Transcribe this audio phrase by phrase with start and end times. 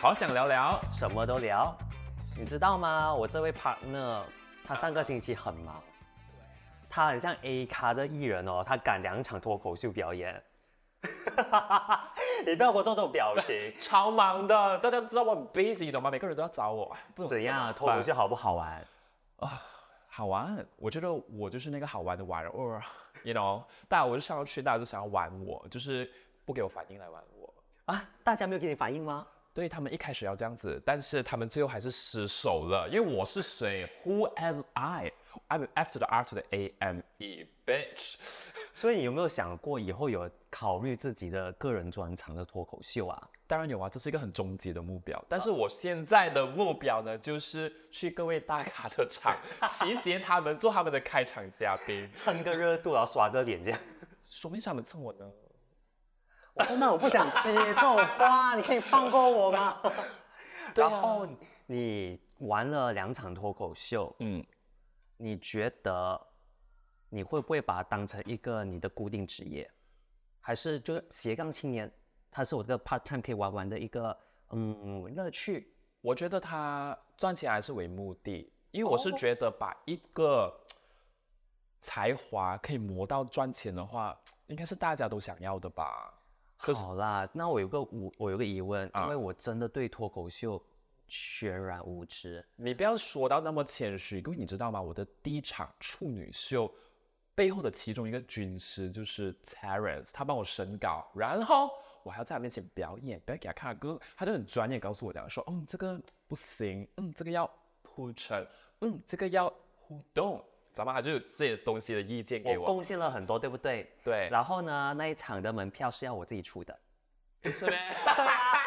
[0.00, 1.76] 好想聊聊，什么都聊。
[2.36, 3.14] 你知道吗？
[3.14, 4.22] 我这位 partner
[4.64, 5.80] 他上个星期很忙，
[6.90, 10.42] 他很像 A 咖的艺人哦，他赶两场脱口秀表演。
[12.44, 13.72] 你不要给我做这种表情。
[13.80, 16.10] 超忙的，大家知道我很 busy 懂吗？
[16.10, 17.72] 每个人都要找我，不怎样？
[17.72, 18.84] 脱口秀好不好玩？
[19.38, 19.62] 啊，
[20.14, 20.64] 好玩。
[20.76, 22.78] 我觉得我就是那个好玩的玩偶
[23.24, 26.08] ，you know，大家我就上要去，大家都想要玩我，就是
[26.44, 27.54] 不给我反应来玩我
[27.86, 28.04] 啊？
[28.22, 29.26] 大家没有给你反应吗？
[29.54, 32.86] 对他们一开始要这样子，但是他们最后还是失手了。
[32.92, 35.10] 因为我是谁？Who am I?
[35.48, 38.16] I'm after the art of the A M E, bitch。
[38.74, 43.28] 所以你有没有想过以后有考虑自己的个人专场的脱口秀啊？
[43.46, 45.22] 当然有啊，这是一个很终极的目标。
[45.28, 49.36] 但是我现在的目标呢，就是去各位大咖的场，
[49.68, 53.78] 集结他们做他们的开场嘉宾， 蹭个热度，然后刷个脸这样。
[54.22, 55.30] 说明他们蹭我呢？
[56.54, 59.80] 我真的我不想接这种话，你可以放过我吗？
[60.74, 61.26] 然后
[61.66, 64.42] 你玩了两场脱口秀，嗯，
[65.22, 66.20] 你觉得
[67.08, 69.70] 你会不会把它当成一个你的固定职业，
[70.40, 71.88] 还是就是斜杠青年？
[72.28, 74.18] 它是我这个 part time 可以玩玩的一个
[74.50, 75.72] 嗯乐趣。
[76.00, 80.52] 我觉得它赚钱还是为目的，因为我是觉得把一个
[81.80, 86.12] 才华可以磨到赚钱的话，应该是大家都想要的吧。
[86.56, 90.60] 好啦，那我有个我我有个疑问，因为我真的对脱口秀
[91.14, 92.42] 全然无知。
[92.56, 94.80] 你不要说到那么谦虚，各位你知道吗？
[94.80, 96.72] 我的第一场处女秀
[97.34, 101.68] 背后的其中一个军师就是 Terence，他帮我审稿，然后
[102.02, 107.50] 我还要在他面前表演，表演给他看歌，他就很专业告诉我讲说，嗯，这个不行，嗯，这个要
[107.82, 108.46] 铺陈，
[108.80, 110.42] 嗯，这个要互动。
[110.72, 113.92] 咱们还就有这些东西的意见给我，贡献了很多，对不对？
[114.02, 114.30] 对。
[114.30, 116.80] 然后呢，那一场的门票是要我自己出的，
[117.44, 117.94] 是呗？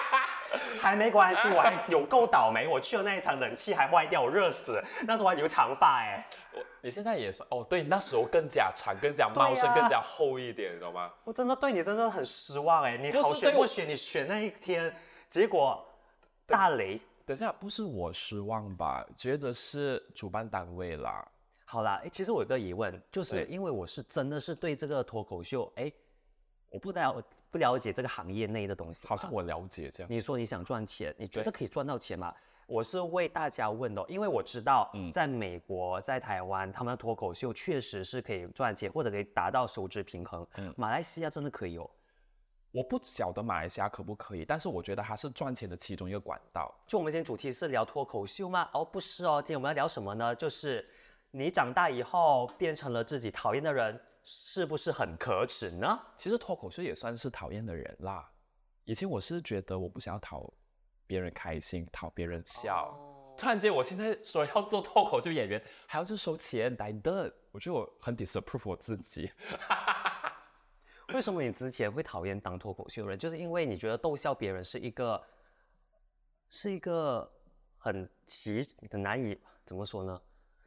[0.79, 4.81] 还没关系，我还有够倒霉，我去了那一场，冷气还坏掉，我热死。
[5.05, 6.25] 那时候我还留长发哎。
[6.53, 11.11] 我，你现在也算哦，对，那时候更加长，更加茂盛，更加厚一点，你懂吗？
[11.23, 13.87] 我真的对你真的很失望哎，你好选不选？
[13.87, 14.95] 你选那一天，
[15.29, 15.85] 结果
[16.45, 16.99] 大雷。
[17.25, 19.05] 等下，不是我失望吧？
[19.17, 21.27] 觉得是主办单位啦。
[21.65, 25.91] 好啦，哎，其实我有个疑问，就是因为我是真的是对这个脱口秀，哎，
[26.69, 27.21] 我不了
[27.55, 29.07] 不了解这个行业内的东西。
[29.07, 30.11] 好像我了解这样。
[30.11, 32.35] 你说你想赚钱，你觉得可以赚到钱吗？
[32.67, 40.45] 我是为大家问的，因为我知道，在美国、在台湾，他们的脱口秀确实是可以赚钱，或者可以达到收支平衡。
[40.57, 41.89] 嗯，马来西亚真的可以哦。
[42.73, 46.69] 我不晓得马来西亚可不可以，但是我觉得它是赚钱的其中一个管道。
[46.85, 48.69] 就我们今天主题是聊脱口秀吗？
[48.73, 50.35] 哦，不是哦，今天我们要聊什么呢？
[50.35, 50.85] 就是。
[51.31, 56.01] 你长大以后变成了自己讨厌的人，是不是很可耻呢？
[56.17, 58.29] 其实脱口秀也算是讨厌的人啦。
[58.83, 60.51] 以前我是觉得我不想要讨
[61.07, 62.93] 别人开心，讨别人笑。
[63.37, 69.29] 突然间，我现在说要做脱口秀演员，还要去收钱，来的，我觉得我很 disapprove 我自己。
[71.13, 73.19] 为什么你之前会讨厌当脱口秀人？
[73.19, 75.21] 就是因为你觉得逗笑别人是一个，
[76.49, 77.31] 是一个
[77.77, 80.19] 很奇很难以怎么说呢？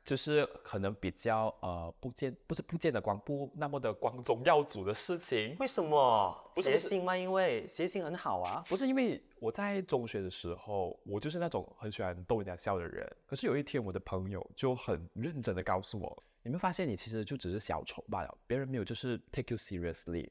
[0.08, 6.50] 就是可能比较呃不见不是不见得光不那么的光宗耀祖的事情，为什么？
[6.62, 7.14] 谐星吗？
[7.14, 8.64] 因为谐星很好啊。
[8.70, 13.06] 不是因为我在中学的时候，我就是那种很喜欢逗人家笑的人。
[13.26, 20.30] 可是有一天，我的朋友就很认真的告诉我：“你们发现你其实就只是小丑罢了，别人没有就是 take you seriously。”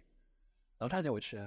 [0.79, 1.37] 然后他叫我去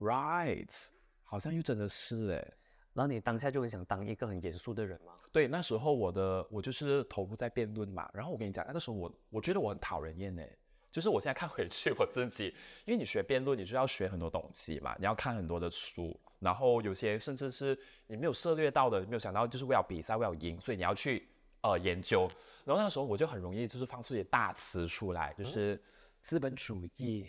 [0.00, 0.88] ，right，
[1.24, 2.52] 好像又真的是哎。
[2.92, 5.12] 然后你当下就很想当一个很严肃的人吗？
[5.32, 8.10] 对，那时候我的我就是投入在辩论嘛。
[8.12, 10.42] 然后我跟你讲，那个时候我我觉得我很讨人厌呢。
[10.90, 12.46] 就是我现在看回去我自己，
[12.84, 17.78] 因为你学辩论，你就要学很多东西嘛，你要看很多的书，然后有些甚至是
[18.08, 21.28] 你没有涉猎到的，没有想到就是为了比赛为了赢，所以你要去
[21.60, 22.28] 呃研究。
[22.64, 25.80] 然后那时候我就很容易就是放出一些大词出来，就是
[26.22, 27.28] 资本主义。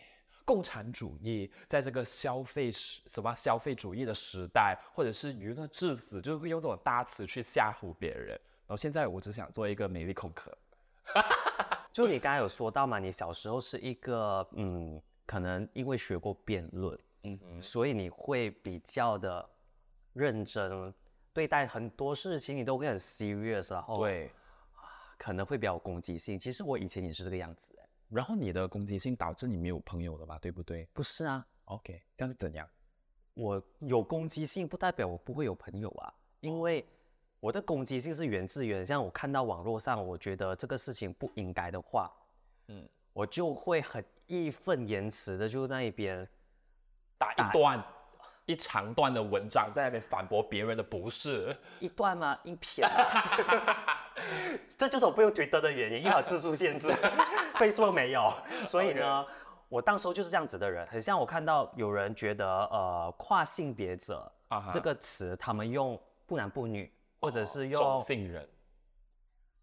[0.51, 8.29] 共产主义在这个消费时什么消费主义的时代，或者是娱乐至死，就会用这种大词去吓唬别人。
[8.31, 10.51] 然后现在我只想做一个美丽空壳。
[11.93, 19.49] 就你刚才有说到嘛，你小时候是一个嗯，可能因为学过辩论，嗯嗯，所以你会比较的
[20.11, 20.93] 认真
[21.31, 24.29] 对待很多事情，你都会很 serious，然后对
[24.75, 26.37] 啊，可能会比较攻击性。
[26.37, 27.73] 其实我以前也是这个样子。
[28.11, 30.37] 然后你的攻击性导致你没有朋友了吧？
[30.39, 30.87] 对不对？
[30.93, 31.45] 不是啊。
[31.65, 32.67] OK，这样是怎样？
[33.33, 36.85] 我有攻击性不代表我不会有朋友啊，因为
[37.39, 42.11] 我的攻击性是源自于，像我看到网络上我觉得这个事情不应该的话，
[42.67, 46.27] 嗯，我就会很义愤言辞的就那一边
[47.17, 47.81] 打一段
[48.45, 52.37] 一长段的文章在那边反驳别人的不是一段吗？
[52.43, 52.85] 一篇？
[54.77, 56.87] 这就是我不用 Twitter 的原因，因为有字数限制，
[57.55, 58.33] Facebook 没有，
[58.67, 59.25] 所以呢，
[59.69, 64.31] 我当时候就是这样子的人，很像我看到有人觉得呃跨性别者
[64.71, 68.47] 这个词，他们用不男不女，或者是用性人、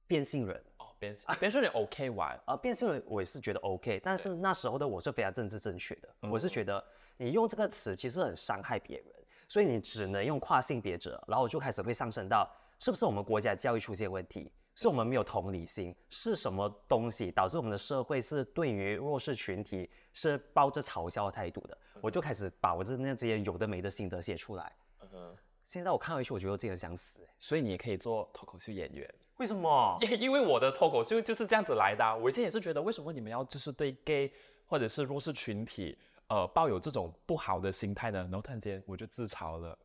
[0.06, 0.62] 变性人。
[1.00, 2.36] 变啊变性人 OK 玩。
[2.44, 6.84] 啊， 变性人我也是觉得 OK，但是那时候的我是非常政治正确的，我是觉得
[7.18, 9.06] 你用这个词其实很伤害别人，
[9.46, 24.72] 所以你只能用跨性别者，然后我就开始会上升到是不是我们国家教育出现问题，是我们没有同理心，是什么东西导致我们的社会是对于弱势群体是抱着嘲笑的态度的，我就开始把我这那这些有的没的心得写出来。
[25.12, 25.36] 嗯
[25.66, 29.06] 现在我看回去，我觉得我自己很想死，所以你也可以做脱口秀演员。
[29.36, 29.98] 为什么？
[30.00, 32.16] 因因为我的脱口秀就是这样子来的。
[32.16, 34.32] 我以前也是觉得，为什么你们要就是对 gay
[34.66, 35.94] 或者是弱势群体，
[36.28, 38.20] 呃，抱有这种不好的心态呢？
[38.20, 39.78] 然后突然间我就自嘲了。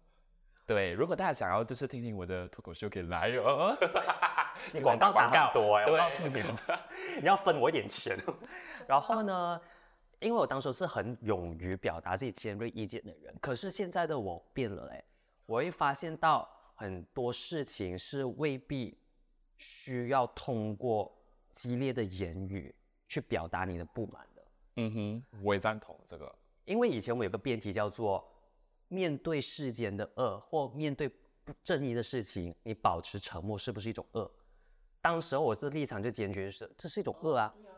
[0.65, 3.75] 对，如果大家想要就是听听我的脱口秀，可以来哦。
[4.73, 6.43] 你广告广告多哎，我告诉你，
[7.21, 8.17] 你要分我一点钱。
[8.87, 9.59] 然后呢，
[10.19, 15.03] 因为我当时是很勇于表达自己尖锐意见的人，可是现在的我变了哎，
[15.45, 18.97] 我会发现到很多事情是未必。
[19.55, 21.15] 需要通过
[21.53, 22.73] 激烈的言语
[23.07, 24.43] 去表达你的不满的。
[24.77, 26.35] 嗯哼，我也赞同这个。
[26.65, 28.27] 因为以前我们有个辩题叫做
[28.93, 31.09] “面对世间的恶或面对
[31.43, 34.31] 不正义的事情，你保持沉默是不是一种恶？”
[35.01, 37.53] 当时我的立场就坚决是，这是一种恶啊。
[37.57, 37.75] 对啊，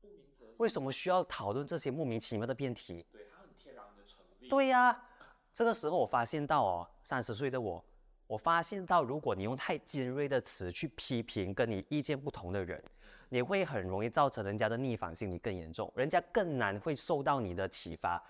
[0.00, 3.04] 不明则为什么需要讨论这些莫名其妙的辩题？
[3.10, 4.48] 对，它很天然的成立。
[4.48, 5.04] 对呀，
[5.52, 7.84] 这个时候我发现到哦，三十岁的我。
[8.26, 12.82] 我发现到，如果你用太尖锐的词去批评跟你意见不同的人，
[13.28, 18.22] 你会很容易造成人家的逆反心理更严重，人家更难会受到你的启发。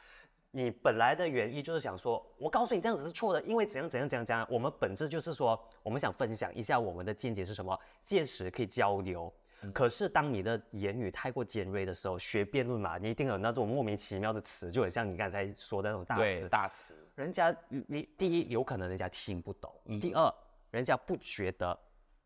[0.55, 4.47] 你本来的原意就是想说，我告诉你这样子是错的，因为怎样怎样怎样怎样。
[4.51, 9.33] 我们本质就是说，我们想分享一下我们的见解是什么，届时可以交流。
[9.73, 16.49] 可是当你的言语太过尖锐的时候，学辩论嘛，你一定有那种莫名其妙的词，就很像你刚才说的那种大词。
[16.49, 16.95] 大词。
[17.15, 17.57] 人家
[17.87, 20.35] 你第一有可能人家听不懂，第二
[20.71, 21.79] 人家不觉得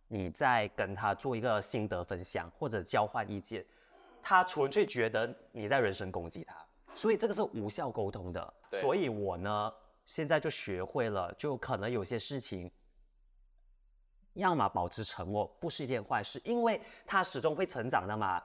[0.09, 3.65] 你在跟他做一个心得分享或者交换意见，
[4.23, 6.66] 他纯粹觉得你在人身攻击他，
[6.97, 8.55] 所以这个是无效沟通的。
[8.73, 9.73] 所以我呢
[10.07, 12.69] 现在就学会了，就可能有些事情。
[14.35, 18.43] 要么保持沉默不是一件坏事，因为他始终会成长的嘛。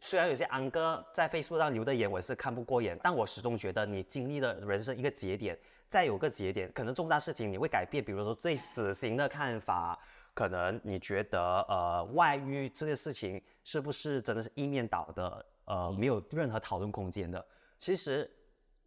[0.00, 8.02] 虽然有些安哥在 Facebook 上留的言我是看不过眼，但我始终觉得你经历了人生一个节点，再有个节点，可能重大事情你会改变。
[8.02, 9.98] 比如说对死刑的看法，
[10.32, 17.46] 可能你觉得呃外遇这个事情是不是真的是一面倒的，呃没有任何讨论空间的。
[17.78, 18.30] 其实。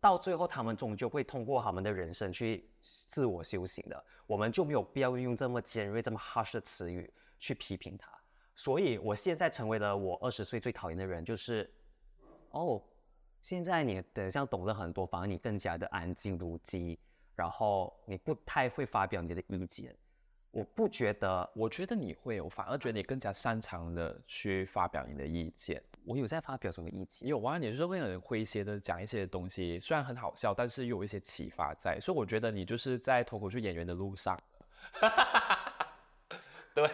[0.04, 4.04] 到最后，他们终究会通过他们的人生去自我修行的。
[4.26, 8.12] 我们就没有必要用这么尖锐、这么 harsh 的词语去批评他。
[8.56, 11.72] 所以，我现在成为了我二十岁最讨厌的人，就是
[12.50, 12.82] 哦，
[13.44, 16.98] 现在你等一下懂了很多，反而你更加的安静如鸡，
[17.36, 19.96] 然后你不太会发表你的意见。
[20.50, 25.80] 我不觉得，我觉得你会，我反而觉得你更加擅长的去发表你的意见。
[26.06, 27.28] 我有在发表什么意见？
[27.30, 32.00] 有啊，你是会很诙谐的讲一些东西，虽然很好笑，但是又有一些启发在。
[32.00, 34.40] 所以我觉得你就是在脱口秀演员的路上。
[36.74, 36.88] 对，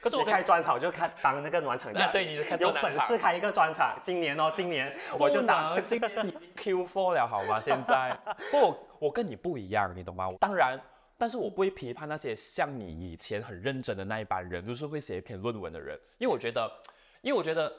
[0.00, 2.12] 可是我开专场就开当那个暖场匠。
[2.12, 7.58] 对，你有本事开一个专场，今年哦，今年我就当今年已经 Q4 了，好吗？
[7.58, 8.16] 现在
[8.52, 10.30] 不，我跟你不一样，你懂吗？
[10.40, 10.80] 当然。
[11.16, 16.68] 但是我不会批判那些像你以前很认真的那一班人，就是会写一篇论文的人，因为我觉得，
[17.22, 17.72] 因为我觉得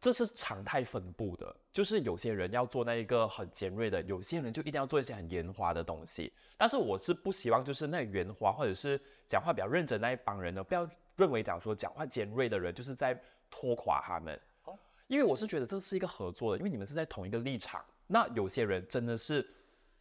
[0.00, 6.32] 这是常态分布的，就是有些人要做那一个很尖锐的，有些人就一定要做一些很圆滑的东西。
[6.56, 14.40] 但是我是不希望就是那圆滑或者是讲话比较认真那一帮人呢，不要认为讲说讲话尖锐的人就是在拖垮他们。
[15.06, 17.84] 因为我是觉得这是一个合作的，因为你们是在同一个立场。
[18.06, 19.46] 那有些人真的是。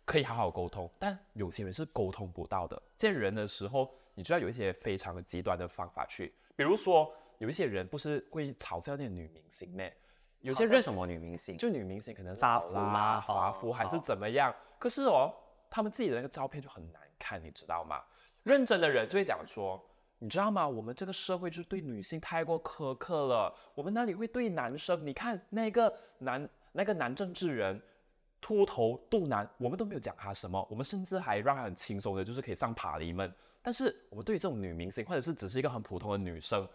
[0.05, 2.81] 可以好好沟通，但有些人是沟通不到的。
[2.97, 9.93] 见人的时候，你就要有一些非常极端的方法去，比如说有一些人不是会嘲笑那女明星咩？
[10.41, 11.57] 有些人什么女明星？
[11.57, 13.19] 就女明星可能发福吗？
[13.21, 14.55] 发福还是怎么样？
[14.77, 15.33] 可是哦，
[15.69, 18.01] 他们自己的那个照片就很难看，你知道吗？
[18.43, 19.83] 认真的人就会讲说，
[20.19, 20.65] 你知道吗？
[20.67, 23.53] 我们这个社会就是对女性太过苛刻了。
[23.73, 25.05] 我们那里会对男生？
[25.05, 27.81] 你看那个男那个男政治人。
[28.41, 33.29] 秃头肚腩，我们都没有讲他什么，我们甚至还让他很轻松的，就是可以上爬犁们。
[33.61, 36.65] 但是我们对于这种女明星，或者是只是一个很普通的女生，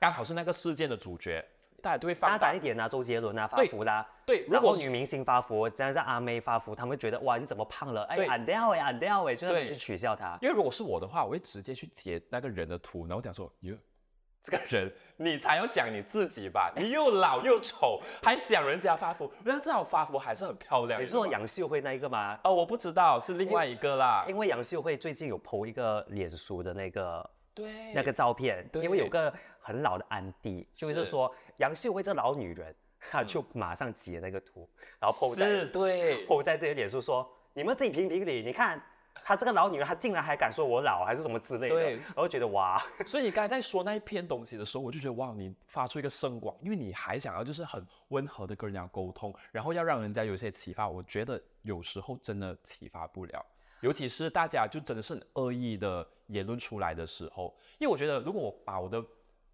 [0.00, 1.44] 刚好是那个事件的主角，
[1.82, 8.02] 大家都会放大胆一点啊，周杰伦啊发福啦，对，如果女明星发福，这样在阿妹发福，他们会觉得哇你怎么胖了？
[8.04, 10.38] 哎，俺掉哎，俺掉哎，就是去取笑他。
[10.40, 13.76] 因为如果是我的话，我会直接去截那个人的图，然后讲说哟。
[14.40, 16.72] 这个人，你才要讲你自己吧？
[16.78, 20.98] 你又老又丑，还讲人家发福，人家至少发福还是很漂亮。
[20.98, 22.38] 你是说杨秀慧那一个吗？
[22.44, 24.24] 哦，我不知道，是另外一个啦。
[24.28, 27.28] 因为杨秀慧最近有 PO 一个脸书的那个
[27.58, 38.82] 对那个照片，因为有个很老的安迪，就是说杨秀慧这老女人，她就马上截那个图，然后 PO 在对 PO 在这个脸书说，你们自己评评理，你看。
[39.24, 41.74] 她这个老女人，她竟然还敢说我老，还是什么之类的？
[41.74, 42.80] 对，我就觉得哇。
[43.04, 50.88] 所以你刚才在说那一篇东西的时候，我就觉得哇，你发出一个声光，因为你还想要就是很温和的跟人家沟通，然后要让人家有一些启发。
[50.88, 53.44] 我觉得有时候真的启发不了，
[53.80, 57.54] 尤其是大家就真的是很恶意的言论出来的时候。
[57.78, 59.04] 因为我觉得，如果我把我的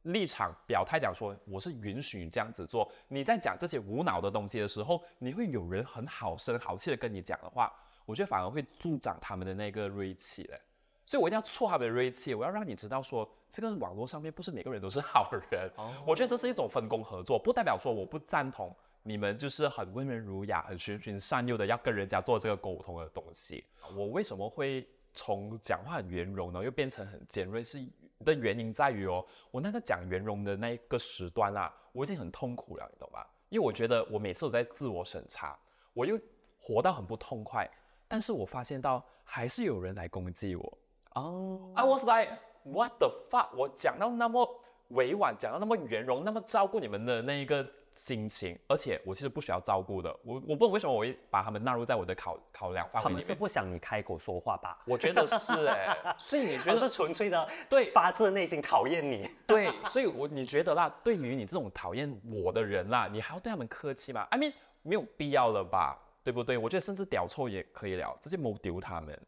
[0.02, 7.72] 立场表态讲说我是允许你这样子做，你在讲这些无脑的东西的时候，你会有人很好声好气的跟你讲的话。
[8.06, 10.60] 我觉得反而会助长他们的那个锐气嘞，
[11.06, 15.70] 所以我一定要挫他们的锐气，我要让你知道说，这个网络上面不是每个人都是好人。
[16.06, 23.62] 我觉得这是一种分工合作，不代表说我不赞同你们就是很温文儒雅、很循循善诱的要跟人家做这个沟通的东西。
[23.94, 27.62] 我为什么会从讲话很圆融呢，又变成很尖锐？
[27.62, 27.86] 是
[28.24, 33.28] 的原因在于哦，我那个讲圆融的那一个时段啦，我已经很痛苦了，你懂吧？
[33.50, 35.56] 因为我觉得我每次都在自我审查，
[35.92, 36.18] 我又
[36.58, 37.70] 活到很不痛快。
[38.08, 40.78] 但是我发现到还是有人来攻击我
[41.14, 43.54] 哦，I was like what the fuck？
[43.54, 44.48] 我讲到那么
[44.88, 53.20] 委婉，讲到那么圆融，那么照顾你们的那一个心情，而且我其实不需要照顾的，我我不懂为什么我会把他们纳入在我的考考量范围里面。
[53.20, 54.78] 他们是不想你开口说话吧？
[54.86, 59.30] 我觉得是哎， 所以你觉得是纯粹的对发自内心讨厌你？
[59.46, 65.98] 对，所以我你觉得啦，对于你这种讨厌我的人啦，你还要对他们客气吗？I mean 没有必要了吧？
[66.22, 66.56] 对不对？
[66.56, 69.18] 我觉得甚至屌臭也可以了，直接谋丢他们。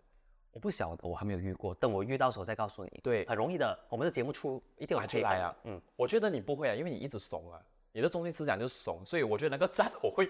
[0.50, 2.90] 我不晓得，我还没有遇过，等我遇到时候再告诉你。
[3.02, 3.78] 对，很容易的。
[3.90, 5.54] 我们的节目出一定有出来啊。
[5.64, 7.61] 嗯，我觉得你不会啊，因为你一直怂啊，
[7.97, 10.29] 你的中心思想就是怂，所以我觉得那个赞我会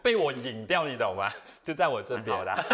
[0.00, 1.28] 被我引掉，你懂吗？
[1.64, 2.64] 就在我这边的。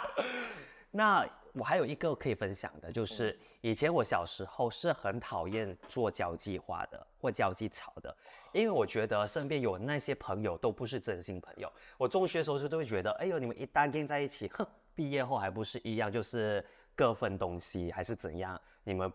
[0.92, 1.26] 那。
[1.58, 8.14] 我还有一个可以分享的，就是以前我小时候是很讨厌做交际花的或交际草的，
[8.52, 11.72] 因为我觉得身边有那些朋友都不是真心朋友。
[11.96, 16.62] 我中学时候就都会觉得，哎呦，你们一旦跟在一起，哼，毕业后还不是一样，就是
[16.94, 18.60] 各分东西还是怎样？
[18.84, 19.10] 你们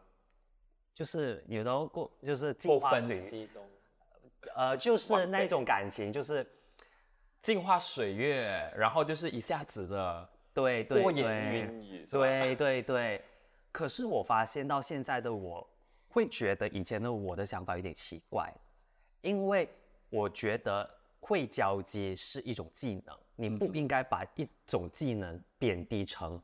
[0.96, 3.63] 就是有的过，就是不分西东，
[4.55, 6.45] 呃，就是那种感情，就是
[7.41, 10.29] 镜花水月，然后就是一下子的。
[10.53, 13.21] 对对对，对对对。
[13.71, 15.65] 可是我发现到现在的我，
[16.10, 18.53] 会觉得以前的我的想法有点奇怪，
[19.21, 19.69] 因为
[20.10, 20.89] 我觉得
[21.21, 26.41] 会交接是一种技能，你不应该把一种技能贬低成，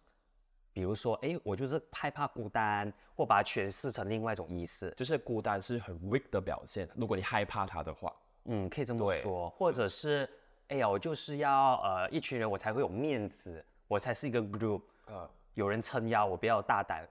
[0.78, 6.88] 比如说，哎，我就是害怕孤单，或把它诠释成另外一种意思，就是孤单是很 weak 的表现。
[6.94, 10.30] 如果你害怕它的话，嗯，可以这么说，或者是，
[10.68, 13.66] 哎呀，我就是要呃一群人，我才会有面子。
[13.88, 17.10] 我才是一个 group，呃，有人撑腰，我比较大胆。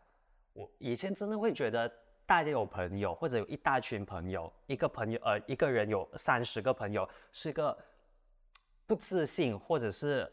[0.53, 1.93] 我以前真的会觉得，
[2.25, 7.77] 大家有朋友，或者有一大群朋友，一个朋友，呃，一个人有三十个朋友，是一个
[8.87, 10.31] 不自信或者是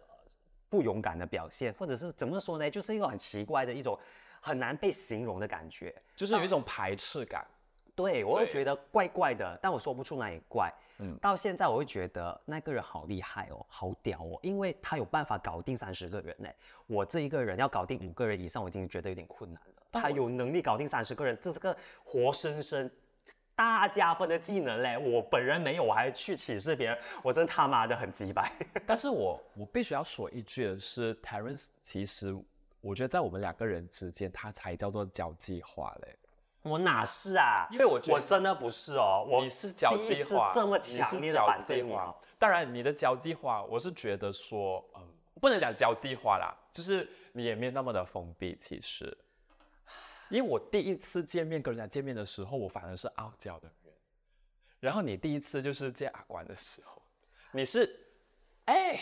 [0.73, 2.67] 不勇敢的表现，或者是怎么说呢？
[2.67, 3.95] 就是一个很奇怪的一种
[4.41, 7.45] 很难被形容的感觉，就是有一种排斥感。
[7.93, 10.73] 对我会觉得怪怪的，但我说不出哪里怪。
[10.97, 16.49] 嗯，到现在我会觉得那个人好厉害哦，好屌哦，因为他有办法搞定三十个人呢。
[16.87, 19.83] 我这一个人要搞定五个人以上，我已经觉得有点困难了。
[19.91, 22.89] 他有能力搞定三十个人，这是个活生生
[23.55, 24.97] 大加分的技能嘞。
[24.97, 28.51] 我本人没有，我还去歧视别人，我真他妈的很鸡掰。
[28.85, 32.35] 但是我我必须要说一句的是，Terence，其实
[32.81, 36.17] 我觉得在我们两个人之间，他才叫做交际花嘞。
[36.63, 37.67] 我哪是啊？
[37.71, 41.93] 因为我我真的不是哦，我你是交际花，这么强烈的反对你。
[42.39, 45.01] 当然，你的交际花，我是觉得说，嗯，
[45.41, 48.55] 不能讲交际花啦，就是你也没有那么的封闭。
[48.59, 49.17] 其实，
[50.29, 53.93] 因为我第一次见面跟人家见面的时候，我反而是傲娇的人。
[54.79, 57.01] 然后你第一次就是见阿关的时候，
[57.51, 57.89] 你是，
[58.65, 58.99] 哎，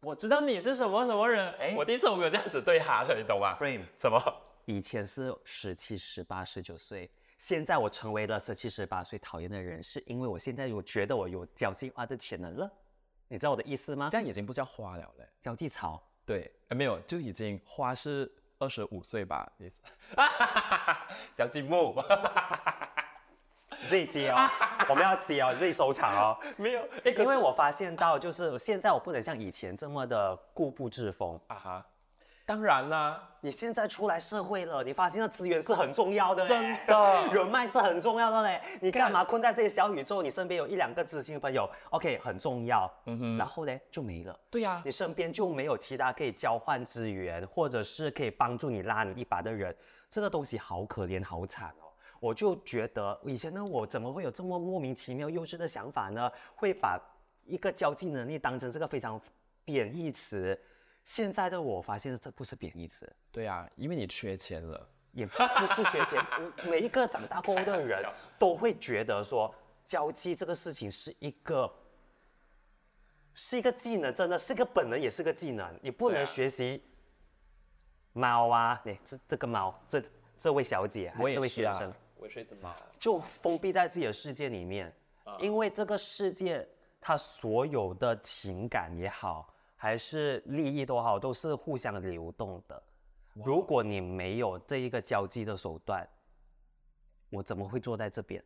[0.00, 1.52] 我知道你是什么什么人。
[1.54, 4.20] 哎，我第一次我没有这样子对他的，你懂吗？Frame 什么？
[4.64, 12.70] 以前是十七、十八、十九岁，现在我成为了十七、十八岁讨厌的人，是因为我现在我觉得我有交际花的潜能了，
[13.28, 14.08] 你知道我的意思吗？
[14.10, 16.02] 这样已经不叫花了嘞，交际草。
[16.24, 18.30] 对，没有，就已经花是
[18.62, 19.82] 二十五岁吧，意思。
[21.34, 21.94] 叫金木。
[23.88, 24.48] 自己接哦，
[24.88, 26.38] 我们要接哦，你自己收场哦。
[26.56, 31.86] 没有，因为我发现到，就是现在我不能像以前这么的固步自封啊哈。
[32.52, 38.60] 当然啦，你现在出来社会了，你发现资源是很重要的，真的， 人脉是很重要的嘞。
[38.82, 40.22] 你干嘛困在这些小宇宙？
[40.22, 42.86] 你身边有一两个知心朋友，OK，很重要。
[43.06, 44.38] 嗯哼，然后呢就没了。
[44.50, 49.74] 对呀，你身边就没有其他可以交换资源，或者是可以帮助你拉你一把的人。
[50.10, 51.88] 这个东西好可怜，好惨哦。
[52.20, 56.30] 我就觉得以前呢我怎么会有这么莫名其妙幼稚的想法呢？
[56.54, 57.00] 会把
[57.46, 59.18] 一个交际能力当成这个非常
[59.64, 60.60] 贬义词。
[61.04, 66.24] 现在的我发现这不是贬义词，对啊，因为你缺钱了，也不是缺钱。
[66.64, 68.02] 每一个长大过后的人
[68.38, 69.52] 都会觉得说，
[69.84, 71.70] 交际这个事情是一个，
[73.34, 75.78] 是一个技能，真的是个本能，也是个技能。
[75.82, 76.82] 你不能学习
[78.12, 80.02] 猫啊，你这这个猫，这
[80.38, 84.94] 这位小姐，这位学生，我是一只猫，就封闭在自己的世界里面，
[85.40, 86.66] 因为这个世界
[87.00, 89.51] 它所有的情感也好。
[89.82, 92.80] 还是利益都好，都是互相流动的。
[93.32, 96.08] 如果你没有这一个交际的手段，
[97.30, 98.40] 我怎么会坐在这边？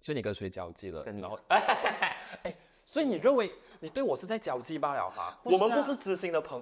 [0.00, 1.04] 所以你跟谁交际了？
[1.04, 1.38] 然后，
[2.42, 2.52] 哎，
[2.84, 5.38] 所以你认为你对我是在交际罢了哈？
[5.44, 6.60] 我们不是知心的朋，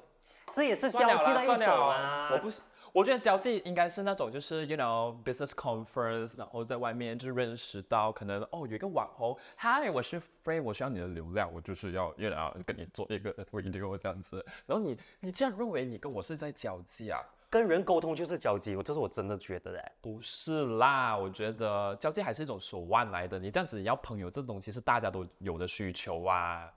[0.52, 2.28] 这也是交际的一种啊。
[2.30, 2.60] 我不是。
[2.94, 14.46] 我觉得交际应该是那种，就是 you know business conference，然后在外面就认识到可能哦有一个网红，Hi，我是 Free，我需要你的流量，我就是要 you know 跟你做一个 video 这样子。
[14.64, 17.18] 然后你你这样认为你跟我是在交际啊？
[17.50, 19.92] 跟人沟通就是交际，我这是我真的觉得嘞。
[20.00, 23.40] 不是啦，我觉得交际还是一种手腕来的。
[23.40, 26.72] 你这样子要朋友这东西是大家都有的需求啊。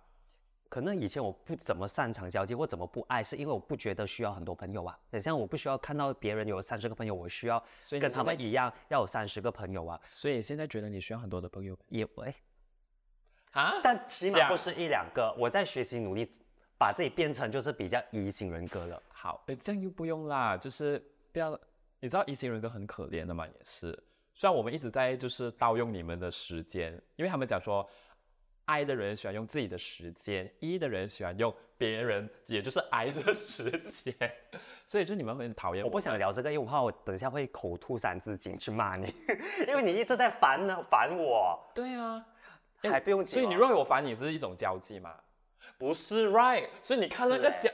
[0.70, 5.00] 可能以前我不怎么擅长交际，或怎么不爱，是因为我不觉得需要很多朋友啊。
[5.12, 7.64] 很像我不需要看到别人有三十个朋友，我需要
[8.00, 10.00] 跟他们一样要有三十个朋友啊。
[10.04, 12.34] 所以现在觉得你需要很多的朋友也会
[13.52, 15.34] 啊，但起码不是一两个。
[15.38, 16.30] 我在学习努力，
[16.78, 19.02] 把自己变成就是比较疑型人格了。
[19.10, 21.58] 好，哎，这样又不用啦，就是不要。
[22.00, 23.98] 你知道疑型人格很可怜的嘛，也是。
[24.36, 27.90] 虽然我们一直在就是盗用你们的时间，因为他们讲说。
[28.68, 34.14] I 的人喜欢用自己的时间，E 的人喜欢用别人，也就是 I 的时间，
[34.86, 35.86] 所以就你们很讨厌。
[35.86, 39.14] 我不想聊这个，因为我怕我等一下会口吐三字经去骂你，
[39.68, 41.58] 因为你一直在烦呢，烦我。
[41.74, 42.26] 对啊，
[42.84, 43.26] 还不用。
[43.26, 45.16] 所以你认为我烦你是一种交际吗？
[45.78, 46.68] 不是，right？
[46.82, 47.72] 所以你看那个交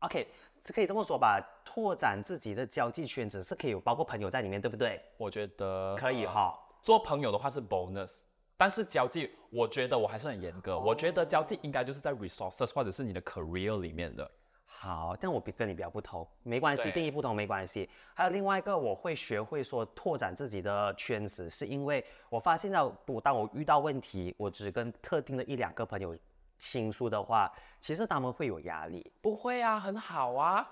[0.00, 0.28] ，OK，
[0.64, 1.40] 是可以这么说吧？
[1.64, 5.00] 拓展自己的交际圈子是可以有包括朋友在里面，对不对？
[5.16, 6.56] 我觉得可以哈。
[6.80, 8.22] 做朋友的话是 bonus。
[8.56, 10.78] 但是交际，我觉得我还是很严格。
[10.78, 14.30] 我觉得交际应该就是在 resources 或者是你的 career 里面的。
[14.64, 17.88] 好，但我比跟你比较不同，没关系，定义不同没关系。
[18.14, 26.16] 还有另外一个，我会学会说拓展自己的圈子，是因为我发现到，我当我遇到问题，我只跟特定的一两个朋友
[26.58, 29.12] 倾诉的话，其实他们会有压力。
[29.20, 30.68] 不会啊，很好啊，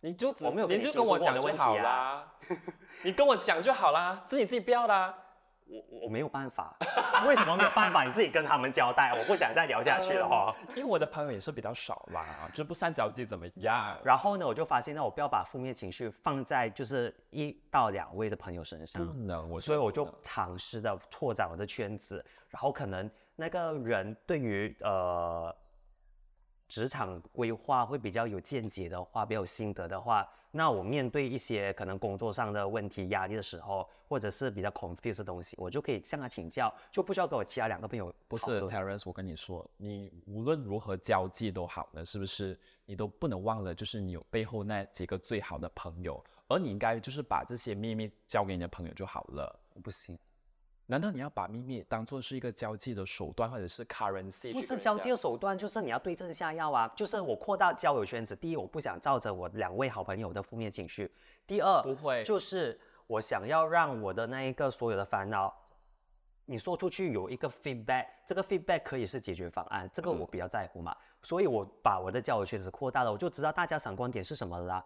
[0.00, 2.32] 你就我没有，你就跟我讲就好啦。
[3.02, 5.14] 你跟我讲就好啦，是你自己不要的。
[5.68, 6.76] 我我没有办法，
[7.26, 8.02] 为什么没有办法？
[8.04, 10.54] 你自己跟他们交代，我不想再聊下去了哈。
[10.70, 13.96] 因为我的朋友也是比较少啦，就不善交际怎么样？
[14.02, 19.06] 然后呢，我就发现，那我不要把负面情绪放在就是一到两位的朋友身上。
[19.06, 25.54] 不能，我所以我就尝试的拓展我的圈子，然后可能那个人对于呃
[26.68, 30.28] 职场规划会比较有见解的话，比较有心得的话。
[30.50, 38.12] 那我面对一些可能工作上的问题、压力的时候，或者是比较 confused 的东西，我就可以向他请教，就不需要跟我其他两个朋友。
[38.26, 42.58] 不是 Terence，我跟你说，你无论如何交际都好呢，是不是？
[42.86, 49.60] 你都不能忘了，就是你有背后那几个最好的朋友，而你应该就是把这些秘密交给你的朋友就好了。
[49.82, 50.18] 不行。
[50.90, 54.54] 难道你要把秘密当做是一个交际的手段，或者是 currency？
[54.54, 56.90] 不是交际的手段，就是你要对症下药啊！
[56.96, 61.06] 就是我扩大交友圈子，第一，我不想照着我两位好朋友的负面情绪；
[61.46, 65.54] 第二，不会，就是我想要让我的那一个所有的烦恼，
[66.46, 74.82] 你说出去有一个 feedback，这个 feedback 可以是解决方案，这个我比较在乎嘛，所以我把我的交友圈子扩大了，我就知道大家闪光点是什么啦。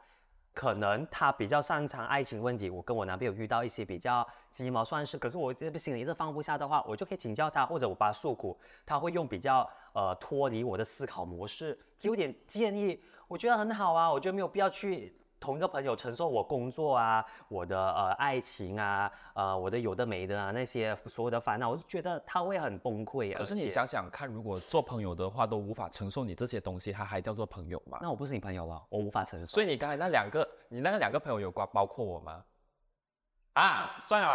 [0.54, 15.16] 可能他比较擅长爱情问题，我跟我男朋友遇到一些比较鸡毛蒜事，可是我这边心里一直放不下的话，我就可以请教他，或者我把他诉苦，他会用比较呃脱离我的思考模式，给我点建议，我觉得很好啊，我觉得没有必要去。
[15.42, 23.34] 同一个朋友承受我工作啊，我的呃爱情啊，呃我的有的没的啊那些所有的烦恼，我是觉得他会很崩溃。
[23.34, 27.98] 可是你想想看，如果做朋友的话都无法承受你这些东西，他还叫做朋友吗？
[28.00, 29.46] 那我不是你朋友了，我无法承受。
[29.46, 32.44] 所以你刚才那两个，你那个两个朋友有包包括我吗？
[33.54, 34.34] 啊，算了啊，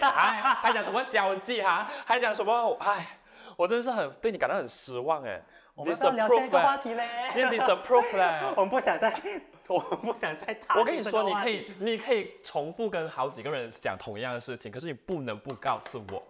[0.00, 2.76] 还还讲什么交际哈，还讲什么？
[2.80, 3.18] 哎，
[3.56, 5.40] 我真的是很对你感到很失望哎。
[5.78, 7.06] 我们要聊下一个话题嘞。
[7.36, 8.40] 你 disapprove 嘞。
[8.56, 9.14] 我们不想再，
[9.68, 10.76] 我们不想再谈。
[10.76, 16.20] 我跟你说，你可以，你可以重复跟好几个人讲同样的事情，可是你不能不告诉我。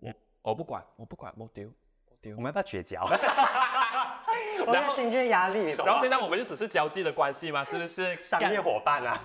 [0.00, 1.68] 我我不管，我不管，我丢，
[2.08, 2.34] 我丢。
[2.36, 3.04] 我们要不要绝交？
[4.66, 5.92] 我要情绪压力，你懂吗？
[5.92, 7.62] 然后现在我们就只是交际的关系吗？
[7.62, 9.20] 是不是商业伙伴啊？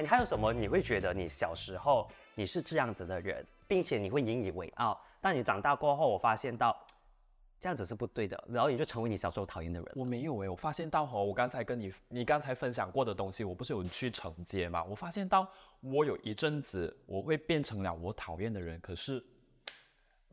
[0.00, 0.52] 你还有什么？
[0.52, 5.00] 你会觉得你小时候你是这样子的人，并且你会引以为傲。
[5.20, 6.76] 但你长大过后，我发现到
[7.60, 9.92] 这样子是不对的，然后你就成为你小时候讨厌的人。
[9.96, 14.84] 我没有哎，我发现到哈，我刚才跟你你刚才分享过的东西，我不是有去承接吗？
[14.84, 19.20] 我发现到我有一阵子我会变成了我讨厌的人，可是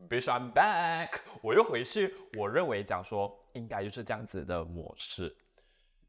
[0.08, 2.14] ，bitch I'm back，我又回去。
[2.38, 5.34] 我认为讲说应该就是这样子的模式。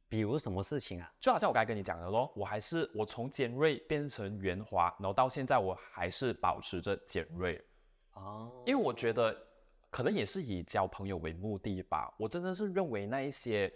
[0.09, 1.13] 比如什么事情啊？
[1.19, 7.61] 就好像我刚才跟你讲的咯，我还是我从尖锐变成圆滑，然后到现在我还是保持着尖锐。
[8.13, 9.35] 哦，因为我觉得
[9.89, 12.13] 可能也是以交朋友为目的吧。
[12.17, 13.71] 我真的是认为那一些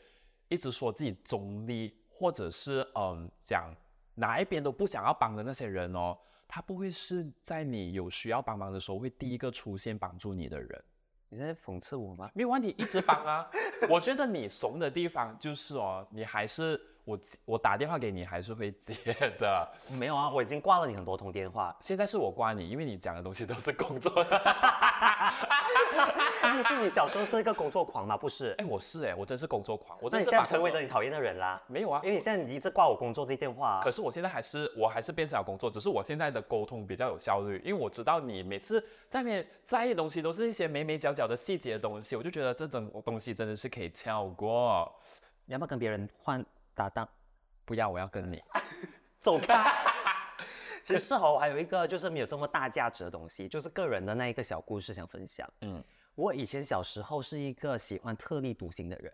[0.48, 3.76] 一直说自己中立，或者是嗯讲
[4.16, 6.18] 哪一边都不想要帮的那些人哦，
[6.48, 10.84] 他不会是在你有需要帮忙的时候会第一个出现帮助你的人。
[11.34, 12.30] 你在讽刺我吗？
[12.34, 13.50] 没有问题，一直帮啊。
[13.90, 16.80] 我觉得你怂的地方就是哦，你还是。
[17.04, 18.96] 我我打电话给你还是会接
[19.40, 24.12] 的，没有啊，我已经挂了你很多通电话，现在是我挂你，因为你讲的东西都是工作。
[26.54, 28.18] 你是你小时候是一个工作狂吗？
[28.18, 31.62] 不是，哎，我是哎，我真是工作狂，我那你现在成为了你讨厌的人啦？
[31.68, 44.94] 没有啊，因为你现在你一直挂我工作这电话，可是我现在还是我还是变成了工作，只是我现在的沟通比较有效率，因为我知道你每次在面在意的东西都是一些眉眉角角的细节的东西，我就觉得这种东西真的是可以跳过。
[45.46, 46.46] 你要不要跟别人换？
[46.82, 47.08] 搭档，
[47.64, 48.42] 不要，我要跟你
[49.22, 49.64] 走开。
[50.82, 55.48] 其实哦，还有一个就是没有这么大价值的东西，就是个人的那一个小故事想分享。
[55.62, 55.84] 嗯，
[56.16, 59.14] 我以前小时候是一个喜欢特立独行的人。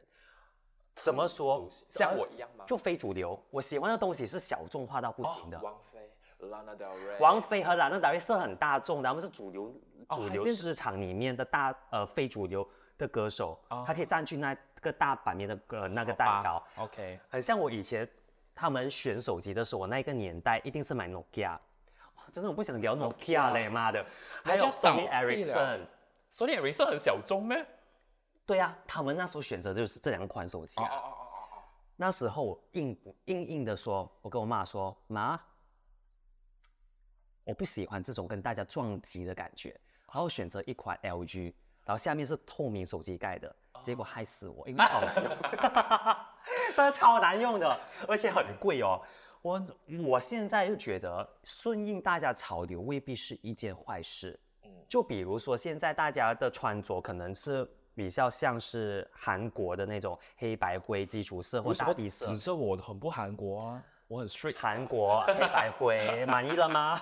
[1.01, 1.69] 怎么说？
[1.89, 2.63] 像我一样吗？
[2.65, 3.37] 就非主流。
[3.49, 5.59] 我喜欢的东西是小众化到不行的。
[5.61, 7.19] 王菲、Lana Del Rey。
[7.19, 9.75] 王菲和 Lana Del Rey 是很大众的，他们是主流
[10.11, 12.65] 主流市场里面的大呃非主流
[12.97, 14.55] 的歌手，他可以占据那。
[14.79, 18.07] 个大版面的呃那个蛋糕，OK，很像我以前
[18.53, 21.53] 他们选手机的时候，我那个年代一定是买 Nokia，
[22.15, 24.05] 哇，真的我不想聊 Nokia 嘞，妈的，
[24.43, 27.65] 还有 Sony Ericsson，Sony Ericsson 很小众咩？
[28.45, 31.63] 对呀，他们那时候选择的就是这两款手机啊，哦哦哦哦哦，
[31.95, 35.41] 那时候我硬硬硬的说，我跟我妈说，妈，
[37.45, 39.71] 我不喜欢这种跟大家撞击的感觉，
[40.13, 41.51] 然后选择一款 LG，
[41.87, 43.55] 然后下面是透明手机盖的。
[43.83, 45.37] 结果害死我，因为超难用，
[46.75, 49.01] 真的超难用的，而且很贵哦。
[49.41, 49.65] 我
[50.05, 54.37] 我现在就觉得顺应大家潮流未必是一件坏事。
[54.63, 62.25] 嗯，就比如说现在大家的穿着可能是比较像是韩国的那种黑白灰基础色或大地色。
[62.25, 64.57] 指着我很不韩国啊，我很 straight。
[64.57, 66.99] 韩国黑白灰满意了吗？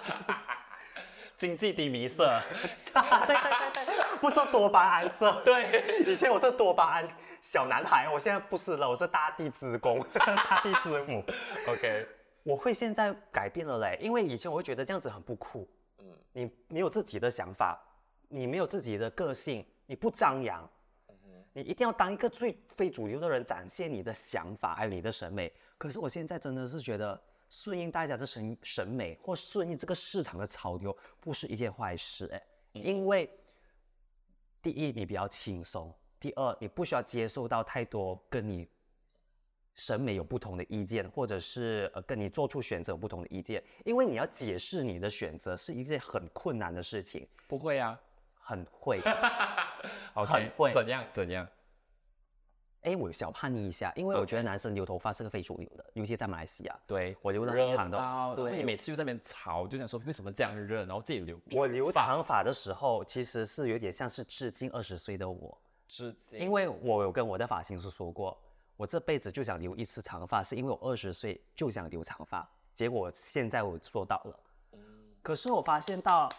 [1.37, 2.39] 经济低迷色。
[2.93, 3.74] 对对对对。
[4.19, 7.08] 不是多巴胺色， 对，以前我是多巴胺
[7.41, 11.23] 小男孩，我现在不是了，我是大地之公， 大地之母。
[11.67, 12.08] OK，
[12.43, 15.67] 我会现在改变了嘞，因为以前我会觉得这样子很不酷，
[15.99, 17.80] 嗯，你没有自己的想法，
[18.30, 20.67] 你没有自己的个性，你不张扬，
[21.54, 25.51] 你一定要当一个最非主流的人，展现你的想法还有你的审美。
[25.78, 32.41] 可是我现在真的是觉得顺应大家的审审美或顺应这个市场的潮流，不是一件坏事哎，
[32.73, 33.30] 因为。
[34.65, 38.67] 第一，你比较轻松；第二，你不需要接受到太多跟你
[39.75, 47.28] 审美有不同的意见，或者是呃跟你做出选择不同的意见，因为你要解释你的选择是一件很困难的事情。
[47.47, 47.95] 不会啊，
[48.39, 48.99] 很会，
[50.15, 51.47] 很会，怎样怎样？
[52.85, 56.79] 哎，我小叛逆一下，因为我觉得男生留头发是个非主流的，尤其在马来西亚。
[56.85, 58.35] 对，我留的很长的。
[58.35, 61.39] 对，每次就在那边吵，就想说为什么这样热，然后自己留。
[61.51, 65.57] 我留长发的时候，其实是有点像是致敬二十岁的我。
[65.87, 66.39] 致敬。
[66.39, 68.37] 因为我有跟我的发型师说过，
[68.77, 74.39] 我这辈子就想留一次长发，是因为我二十岁就想留长发，结果现在我做到了。
[74.73, 74.79] 嗯。
[75.23, 76.29] 可是我发现到。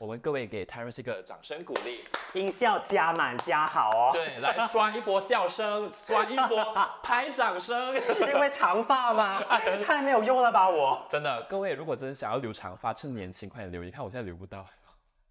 [0.00, 2.02] 我们各位给 Terence 一个掌声鼓励，
[2.32, 4.10] 音效加满加好哦。
[4.12, 7.94] 对，来刷一波笑声，刷一波拍掌声。
[7.94, 9.40] 因为长发吗？
[9.86, 11.00] 太没有用了吧我。
[11.08, 13.84] 真的，各位如果真的想要留长发，趁年轻快点留。
[13.84, 14.66] 你看我现在留不到。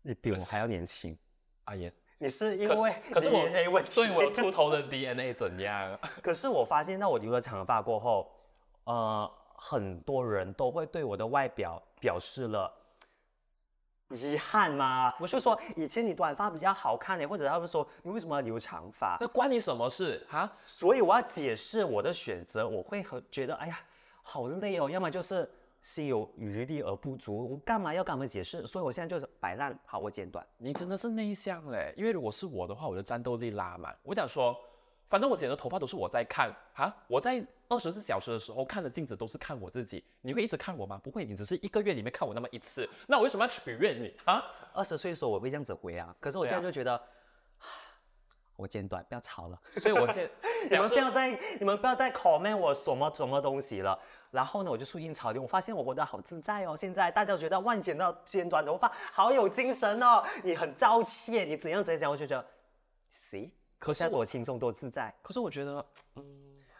[0.01, 1.17] 你比我还要年轻，
[1.65, 1.91] 阿言。
[2.17, 5.99] 你是因为可是我 DNA 问题，对我秃头的 DNA 怎样？
[6.23, 8.31] 可是我发现，那我留了长发过后，
[8.85, 12.73] 呃，很多人都会对我的外表表示了
[14.13, 15.13] 遗憾吗？
[15.19, 19.17] 我就说以前你短发比较好看呢，或者他们说你为什么要留长发？
[19.19, 20.51] 那关你什么事啊？
[20.63, 23.79] 所以我要解释我的选择，我会很觉得哎呀
[24.21, 25.49] 好累哦，要么就是。
[25.83, 28.65] 心有余力而不足，我干嘛要跟他们解释？
[28.65, 30.47] 所以我现在就是摆烂，好，我剪短。
[30.57, 33.93] 你真的是内向嘞，因为如果是我的话，我的战斗力拉满。
[34.01, 34.57] 我想说，
[35.13, 40.03] 反正我剪的头发都是我在看啊，我在二十四小时的时候看的镜子都是看我自己。
[40.21, 40.99] 你会一直看我吗？
[41.03, 42.89] 不会，你只是一个月里面看我那么一次。
[43.05, 44.43] 那我为什么要取悦你啊？
[44.73, 46.99] 二十岁的时候我会这样子回啊，可是我现在就觉得。
[48.55, 49.59] 我剪短，不要吵了。
[49.69, 50.27] 所以我现
[50.71, 53.99] 你们不要再你们不要再 comment 我什么什么东西了。
[54.31, 56.75] 然后呢，我就顺应潮流，我发现我活得好自在哦。
[56.75, 62.43] 现在大家觉得万剪到剪短头发好有精神哦，你很朝气，你怎样怎样讲，我就觉得
[63.11, 63.51] ，see，
[63.83, 65.13] 可是多轻松多自在。
[65.21, 66.23] 可是我觉得，嗯。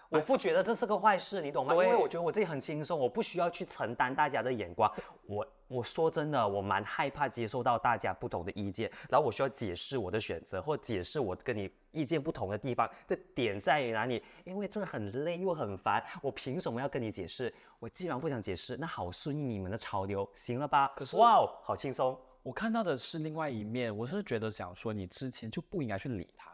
[0.09, 1.73] 我不觉得这是个坏事，你懂吗？
[1.73, 4.87] 因为我觉得我自己很轻松，我不需要去承担大家的眼光。
[5.25, 14.21] 我我说真的，我蛮害怕接受到大家不同的意见，然后我需要解释我的选择，或解释我跟你意见不同的地方的点在于哪里。
[14.43, 17.51] 因为真的很累又很烦，我凭什么要跟你解释？
[17.79, 20.93] 我既然不想解释，那好顺应你们的潮流，行了吧？
[20.95, 22.15] 可是哇哦，好轻松。
[22.43, 26.52] 我看到的是另外一面，我是觉得想说，你之前就不应该去理他。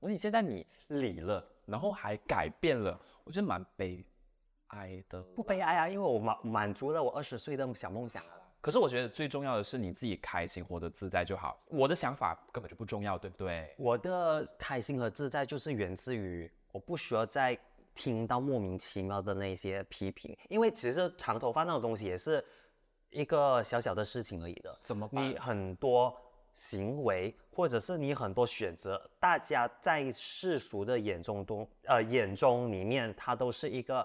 [0.00, 1.46] 而你现在你理了。
[1.68, 4.02] 然后还改变了，我觉得蛮悲
[4.68, 5.20] 哀的。
[5.36, 8.32] 不悲哀啊，因为我满满足了我二十岁的小梦想了。
[8.62, 11.62] 可是我觉得最重要的是你自己开心，活得自在就好。
[11.66, 13.74] 我的想法根本就不重要，对不对？
[13.76, 17.54] 我的开心和自在就是源自于我不需要再
[17.94, 22.42] 听到莫名其妙的那些批评，因为其实长头发那种东西也是
[23.10, 24.74] 一个小小的事情而已的。
[24.82, 25.06] 怎么？
[25.12, 26.18] 你很多。
[26.58, 34.04] 行为或者是你很多选择，大家在世俗的眼中都呃眼中里面，它都是一个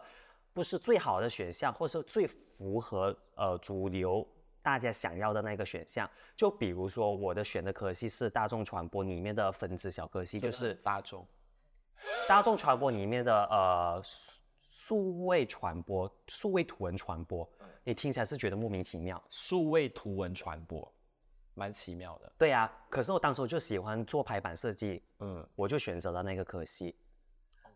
[0.54, 4.26] 不是最好的选项，或是最符合呃主流
[4.62, 6.08] 大家想要的那个选项。
[6.36, 11.26] 就比如说我的选的科系是大众传播里面的分支小科系，就是大众
[12.28, 14.00] 大众传播里面的呃
[14.68, 17.50] 数位传播、数位图文传播，
[17.84, 20.94] 你听起来是觉得莫名其妙，数位图文传播。
[21.56, 22.72] 蛮奇妙的，对呀。
[22.90, 26.96] 可是我当时我就喜欢做排版设计，嗯，我就选择了那个科系。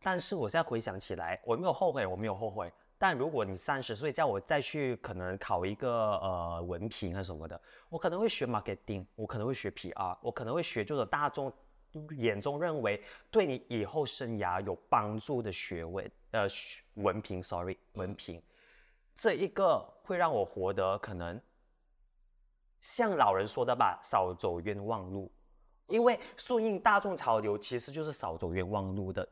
[0.02, 2.72] 但是我现在回想起来，我没有后悔，我没有后悔。
[3.00, 7.60] 但如果你三十岁叫我再去可能考一个呃文凭啊什么的，
[7.90, 11.54] 我可能会学 marketing，我可能会学 PR，我可能会学就是大众
[12.18, 16.48] 眼中认为对你以后生涯有帮助的学位呃
[16.96, 18.42] 文凭，sorry 文凭，
[19.14, 21.40] 这一个会让我活得可能。
[22.80, 25.32] 像老人说的吧，少走冤枉路，
[25.88, 29.28] 因为顺应大众潮流其实就是少走冤枉路的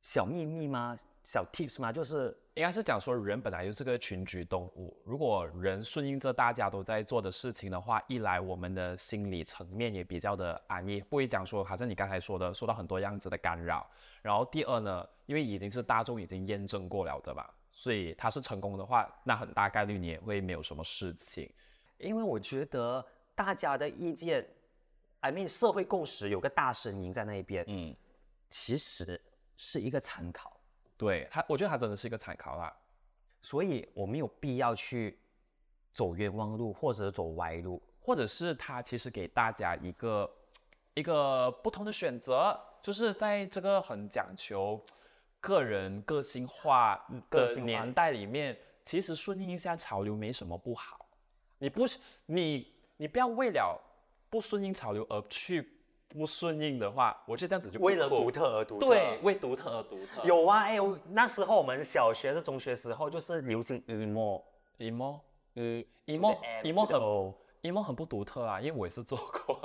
[0.00, 0.96] 小秘密吗？
[1.24, 1.92] 小 tips 吗？
[1.92, 13.88] 就是应该是讲说，人本来就是个群居动物，如果人顺应着大家都在做的事情的话，一来我们的心理层面也比较的安逸，不会讲说好像你刚才说的受到很多样子的干扰。
[14.20, 21.48] 然后第二呢，因为已经是大众已经验证过了的吧，所以它是成功的话，那很大概率你也会没有什么事情。
[22.02, 24.46] 因为我觉得大家的意见
[25.20, 27.94] ，I mean 社会共识有个大声音在那一边，嗯，
[28.50, 29.20] 其实
[29.56, 30.60] 是一个参考，
[30.96, 32.74] 对他，我觉得他真的是一个参考啦，
[33.40, 35.18] 所以我没有必要去
[35.94, 40.30] 走冤枉路或者走歪路，或者是他其实给大家一个
[40.94, 44.84] 一个不同的选择，就是在这个很讲求
[45.40, 51.01] 个人个性化的年代里面，其实顺应一下潮流没什么不好。
[51.62, 51.96] 你不是
[52.26, 53.80] 你，你不要为了
[54.28, 58.86] 不顺应潮流而去不顺应的话，我觉得这样子就为了独特而独特。
[58.88, 60.24] 对，为独特而独特。
[60.24, 60.76] 有啊，哎，
[61.10, 67.00] 那时候我们小学是中学时候，就是流行 emo，emo，emo，emo 很
[67.62, 69.60] emo 很不独特啊，因为我也是做过。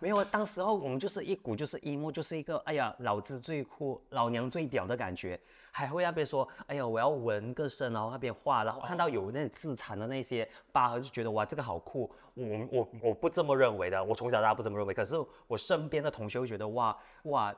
[0.00, 5.38] 没有，当时候我们就是一股就是一幕就是一个哎呀，老子最酷，老娘最屌的感觉，
[5.70, 12.10] 还会那边说，哎呀，我要纹个身，然后那边画，然后看到有那自残的那些疤痕，就觉得哇，这个好酷。
[12.34, 14.92] 我我我不这么认为的，我从小到大不这么认为。
[14.92, 17.54] 可是我身边的同学会觉得哇哇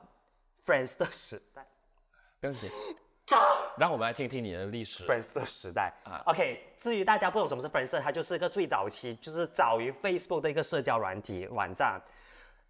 [0.65, 1.65] ，Friends 的时代，
[2.39, 2.69] 不用紧，
[3.77, 5.05] 让我们来听听你的历史。
[5.05, 6.73] Friends 的时代啊，OK。
[6.77, 12.01] 至于大家不懂什么是 Friends，它就是一个最早期，就是早于 Facebook 的一个社交软体网站。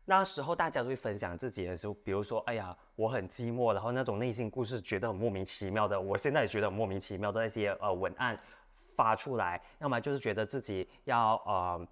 [0.09, 8.35] 那时候大家都会分享自己的时候，比如说，哎呀，我很寂寞，然后那种内心故事觉得很莫名其妙的，我现在也觉得很莫名其妙的那些呃文案
[8.95, 11.87] 发出来，要么就是觉得自己要呃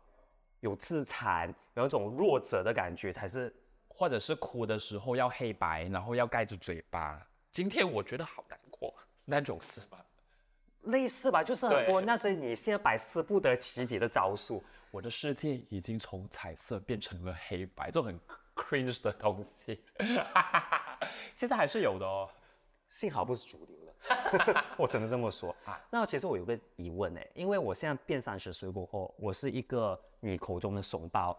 [0.62, 3.54] 有自残，有一种弱者的感觉才是
[3.88, 7.22] 或者是哭的时候要黑白，然后要盖住嘴巴。
[7.52, 8.92] 今天我觉得好难过，
[9.26, 10.04] 那种是吧？
[10.86, 14.64] 类似吧，就是很多那些你现在百思不得其解的招数。
[14.92, 18.20] 我的世界已经从彩色变成了黑白，这种很
[18.56, 19.84] cringe 的东西，
[21.36, 22.30] 现在还是有的哦。
[22.88, 25.78] 幸好不是主流的，我只能这么说啊。
[25.92, 31.38] 那其实我有个疑问哎，因为我现在变三十岁过后，我是一个你口中的怂包。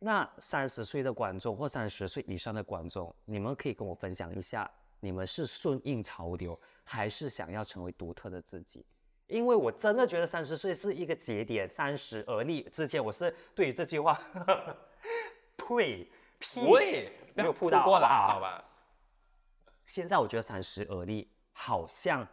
[0.00, 4.68] 那三十岁的观众或三十岁以上的观众，你们可以跟我分享一下，
[4.98, 8.84] 你们是顺应潮流，还是想要成为独特的自己？
[9.28, 14.18] 因为我真的觉得三十岁是一个节点，三十而立之前，我是对于这句话，
[15.56, 16.10] 呸，
[16.40, 18.64] 呸，没有扑到过来，好吧？
[19.84, 22.26] 现在我觉得三十而立好像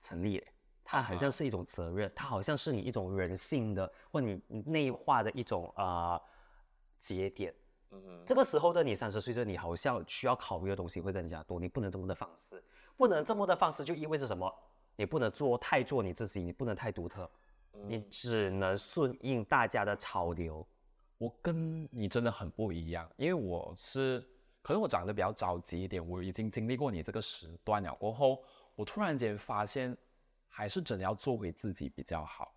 [0.00, 0.46] 成立了，
[0.84, 6.20] 它好像是一种责任，它好像是你一种人性的或你内化的一种啊
[6.98, 7.54] 节点。
[7.92, 12.62] 嗯，这个时候的你三十岁的你，好像需要考虑的东西会更加多，你不能这么的放肆，
[12.96, 14.52] 不能这么的放肆，就意味着什么？
[15.00, 17.28] 你不能做太做你自己，你不能太独特，
[17.86, 20.66] 你只能顺应大家的潮流。
[21.16, 24.22] 我跟你真的很不一样，因为我是
[24.60, 27.94] 可能我长得比较着急一点，我已经经历过你这个时段了。
[27.94, 28.44] 过后，
[28.76, 29.96] 我突然间发现，
[30.48, 32.54] 还是真的要做回自己比较好。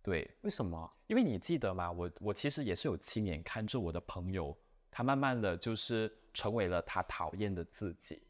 [0.00, 0.88] 对，为什么？
[1.08, 1.90] 因为你记得吗？
[1.90, 4.56] 我我其实也是有亲眼看着我的朋友，
[4.92, 8.22] 他慢慢的就是成为了他讨厌的自己，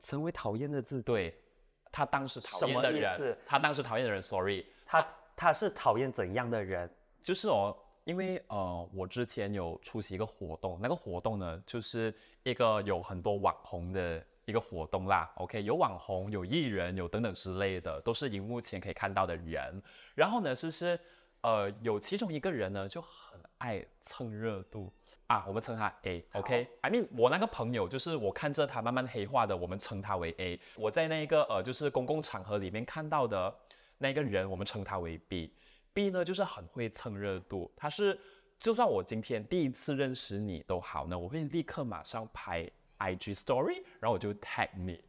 [0.00, 1.02] 成为讨厌的自己。
[1.02, 1.38] 对。
[1.94, 6.90] 他当时讨厌的人，他当时讨厌的人，sorry，他他是讨厌怎样的人？
[7.22, 15.30] 就是哦，因为呃，我之前有出席一个活动，那个活动呢，就是一个有很多网红的一个活动啦。
[15.36, 19.80] OK，有网红，有艺人，有等等之类的，都是荧幕前可以看到的人。
[20.16, 20.98] 然后呢，就是
[21.42, 24.92] 呃，有其中一个人呢，就很爱蹭热度。
[25.26, 30.60] 啊，我们称他 A，OK？I mean，我那个朋友就是我看着他慢慢黑化的，我们称他为 A。
[30.76, 33.54] 我在那个呃，就是公共场合里面看到的
[33.98, 35.52] 那个人，我们称他为 B。
[35.94, 37.72] B 呢，就是很会蹭热度。
[37.74, 38.18] 他是，
[38.58, 45.02] 就算我今天第一次认识你都好呢，我会立刻马上拍 IG Story，然后我就 tag 你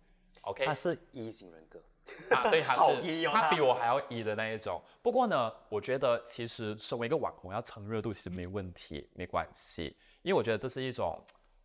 [0.44, 0.66] ，OK？
[0.66, 1.84] 他是 E 型人格。
[2.30, 4.82] 啊，对，他是，他比我还要 E 的那一种。
[5.02, 9.96] 不过呢，我觉得其实身为一个网红要蹭热度其实没问题，没关系。
[10.22, 11.20] 因为我觉得这是一种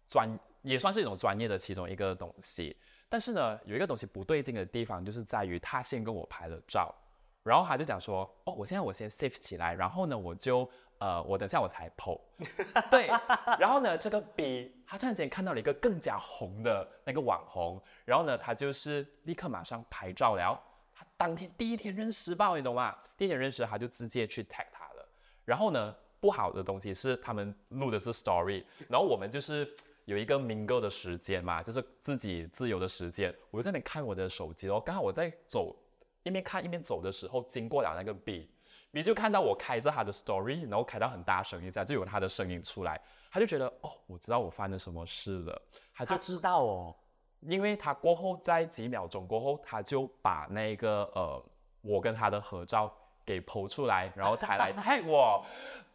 [0.09, 0.29] 专，
[0.63, 2.77] 也算是一种专业的其中一个东西。
[3.09, 6.95] 但是呢，有一个东西不对劲的地方，就是在于他先跟我拍了照，
[7.43, 10.69] 然后他就讲说，哦，我现在我先 save 起来，然后呢，我就
[11.01, 12.21] 呃，我等下我才 po。
[12.91, 13.09] 对，
[13.59, 20.63] 然后呢，这个 B 他突然间看到了一个更加红的那个网红，然后呢，他就是立刻马上拍照了。
[20.95, 22.97] 他当天第一天认识吧，你懂吗？
[23.17, 25.09] 第一天认识他就直接去 tag 他了，
[25.45, 25.97] 然后呢？
[26.21, 29.67] 不好的东西是他们录的是 story，然后我们就是
[30.05, 35.75] 有一个 mingle 的时间嘛，就是自己自由的时间，我就在那边看我的手机哦，刚好我在走
[36.23, 38.51] 一边看一边走的时候，经过了那个 B，
[38.93, 43.01] 你就看到我开着他的 story，然后开到很大声一下，就有他的声音出来，
[43.31, 45.63] 他就觉得哦，我知道我犯了什么事了，
[45.95, 46.97] 他就知道哦，
[47.41, 51.45] 因为他过后在几秒钟过后，他就把那个呃
[51.83, 52.93] 我跟他的合照
[53.25, 55.45] 给剖出来，然后才来害我。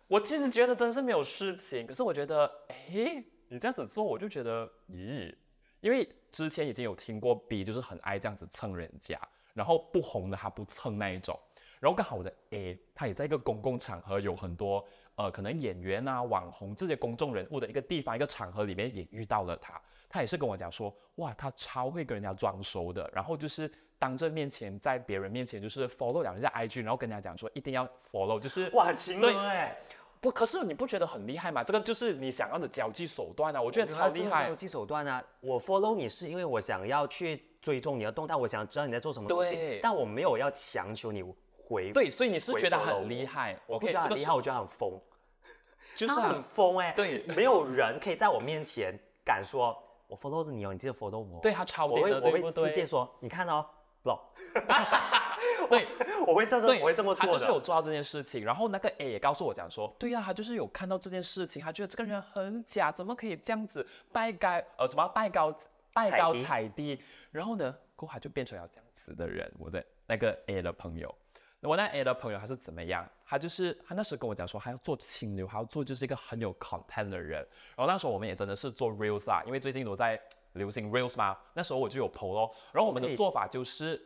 [0.08, 5.36] 我其实觉得真是没有事情，可是我觉得，哎，你这样子做，我就觉得，咦，
[5.82, 9.20] 因为之前已经有听过 B 就是很爱这样子蹭人家，
[9.54, 11.40] 然后不红的他不蹭那一种，
[11.80, 14.86] 然后刚好我的 A 他也在一个公共场合有很多
[15.16, 23.72] 呃可能演员啊、网红这些公众人物的一个地方一个场合里面也遇到了他，他也是跟我讲说，哇，他超会跟人家装熟的，然后就是。
[23.98, 29.78] 当着面前，在别人面前就是 follow 两下 IG，然后跟人家讲说一定要 follow，就是哇，情人哎，
[30.20, 31.64] 不，可是你不觉得很厉害吗？
[31.64, 34.50] 这个就是你想要的交际手段啊，我觉得超厉害。
[34.50, 41.24] 交际手段啊，我 follow 你是因为我想要去追踪你的动态，我想知道你在做什么东西，但我没有要强求你
[41.68, 41.92] 回。
[41.92, 45.00] 对，所以你是觉得很厉害，我不觉得很厉害，我觉得很疯，
[45.96, 46.92] 就是很疯哎。
[46.94, 51.40] 对，没有人可以在我面前敢说我 follow 你哦，你记得 follow 我。
[51.42, 53.66] 对他超我会，我会直接说，你看哦。
[55.68, 55.88] 对，
[56.28, 65.52] 我会这样，我会这么做他就是有做到这件事情，然后那个 A 也告诉我讲说，对呀，他就是有看到这件事情，他觉得这个人很假，怎么可以这样子拜高呃什么拜高
[65.92, 67.02] 拜高踩低，
[67.32, 69.52] 然后呢，过后就变成了这样子的人。
[69.58, 71.14] 我的那个 A 的朋友，
[71.62, 73.08] 我那 A 的朋友他是怎么样？
[73.26, 77.40] 他就是他那时跟我讲说，他要做清流，还要做就是一个很有 content 的人。
[77.76, 80.20] 然后那时候我们也真的是做 reels 啊，因为最近都在。
[80.56, 81.38] 流行 reels 嘛？
[81.54, 82.50] 那时候我就有 PO 咯。
[82.72, 84.02] 然后我们的做法就是，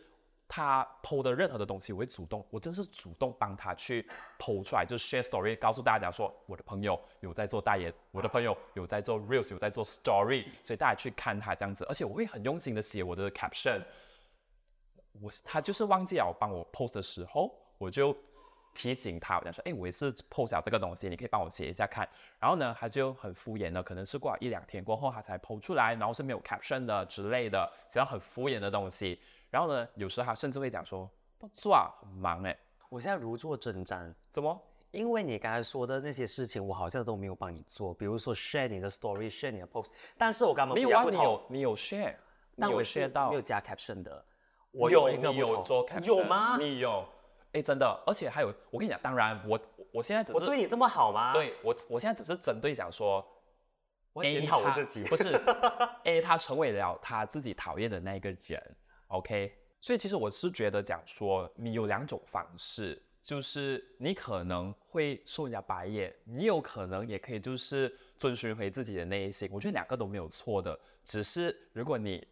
[0.48, 4.04] 他 PO 的任何的东西，我会主动，我真是主动帮他去
[4.40, 13.80] PO 出来，就是 share story，告诉大家说我的朋友有在做代言，我的朋友有在做 reels，有在做 story，所以大家去看他这样子，而且我会很用心的写我的 caption。
[15.22, 18.16] 我他就是忘记了帮我 post 的时候，我就
[18.74, 22.08] 提醒他，我讲说，哎，我也是 post 了这个东西，你可以帮我写一下看。
[22.40, 29.20] 然后呢，他就很敷衍的，可能是过了一两天过后，他才 post 出来，然后是没有 caption 的之类的，这样很敷衍的东西。
[29.50, 32.58] 然后呢，有时候他甚至会讲说，不做啊，很忙哎。
[32.88, 34.60] 我现在如坐针毡，怎么？
[34.92, 42.16] 因为你刚才说的那些事情，我好像都没有帮你做，比如说 share 你的 story，share 你的 post，但是我刚刚没有啊，你有你有 share，
[42.58, 44.26] 但我 share 到没有加 caption 的。
[44.72, 46.58] 我有一个有做，有吗？
[46.60, 47.04] 你有，
[47.54, 49.60] 哎，真的，而且还有，我跟你讲，当然，我
[49.92, 51.34] 我现在只是我对你这么好吗？
[51.34, 53.26] 对我，我现在只是针对讲说，
[54.14, 55.34] 我检讨我自己，不是，
[56.06, 58.76] A 他成为了他自己讨厌的那一个人
[59.08, 59.52] ，OK，
[59.82, 72.26] 所以其实我是觉得讲说，你有两种方式，就是你可能会受人家白眼，你有可能也可以就是遵循回自己的内心，我觉得两个都没有错的，只是如果你。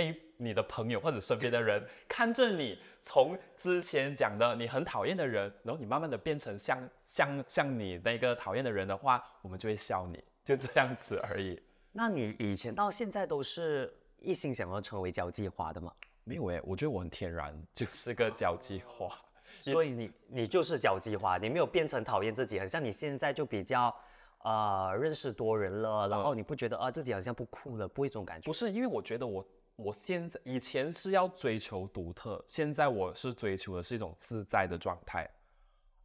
[0.00, 11.60] 被你的朋友或者身边的人看着你，从之前讲的你很讨厌的人，然后你慢慢的变成像像像你那个讨厌的人的话，我们就会笑你，就这样子而已。
[11.92, 15.92] 那你以前到现在都是一心想要成为交际花的吗？
[16.24, 19.14] 没有诶，我觉得我很天然就是个交际花，
[19.60, 23.94] 所以你你就是交际花，你没有变成讨厌自己，很像你现在就比较
[24.38, 28.46] 呃认识多人了，然后你不觉得啊自己好像不酷了，不会这种感觉？
[28.46, 29.46] 不是，因为我觉得我。
[29.82, 35.28] 我现在以前是要追求独特，现在我是追求的是一种自在的状态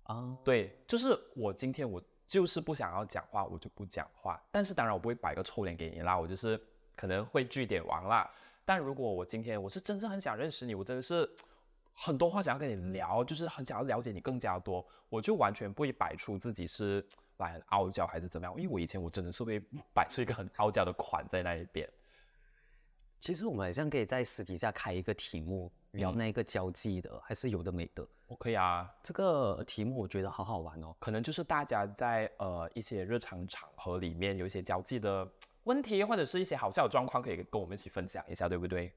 [0.03, 0.37] 啊。
[0.43, 4.41] 对，就是我今天我就是不想要讲话，我就不讲话。
[4.49, 6.59] 但是当然我不会摆个臭脸给你啦，我就是
[6.95, 8.29] 可能会据点王啦。
[8.63, 11.29] 但如果我今天我是真正很想认识你，我真的是
[11.93, 17.05] 很多话想要跟你聊，就是很想要了解你更加多，我就完全不会摆出自己是
[17.37, 18.55] 来很傲娇还是怎么样。
[18.57, 19.61] 因为我以前我真的是会
[19.93, 21.87] 摆出一个很傲娇的款在那一边。
[23.25, 28.07] 其实我们好像可以在私底下开一个题目，聊那个交际的，还是有的没的。
[28.27, 30.95] 我可以啊，这个题目我觉得好好玩哦。
[30.99, 35.27] 可能就是大家在呃一些日常场合里面有一些交际的
[35.63, 38.93] 问题，或者是一些好笑的状况，可以跟我们一起分享一下，对不对？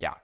[0.00, 0.14] 呀，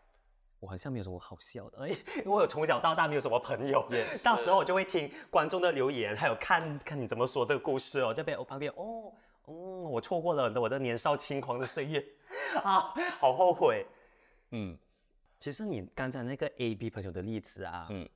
[0.61, 1.89] 我好像没有什么好笑的，哎，
[2.23, 3.89] 因为我从小到大没有什么朋友，
[4.23, 8.13] 到时候我就会听观众的留言，还有看看你怎么说这个故事哦。
[8.13, 9.11] 这边我旁边哦。
[9.47, 12.05] 哦，我错过了我的年少轻狂的岁月。
[12.63, 13.87] 啊，好后悔。
[14.51, 14.77] 嗯，
[15.41, 18.09] 其实你刚才那个 A B 朋友的例子啊，嗯，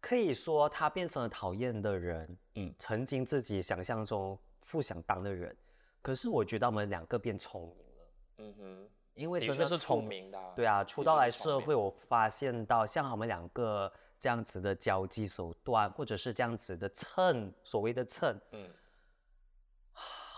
[0.00, 4.38] 可以说他变成了讨厌的人，嗯，曾经自己想象中
[4.70, 5.54] 不想当的人，
[6.00, 18.70] 可是我觉得我们两个变聪明了，嗯哼，因为真的是聪明的，对啊，出道来社会，我发现到像我们两个这样子的交际手段，或者是这样子的蹭，所谓的蹭，嗯。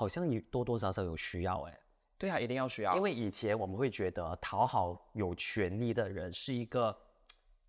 [0.05, 1.81] 好像你多多少少有需要哎，
[2.19, 2.95] 对啊，一定要需要。
[2.95, 6.95] 因为以前我们会觉得讨好有权利的人是一个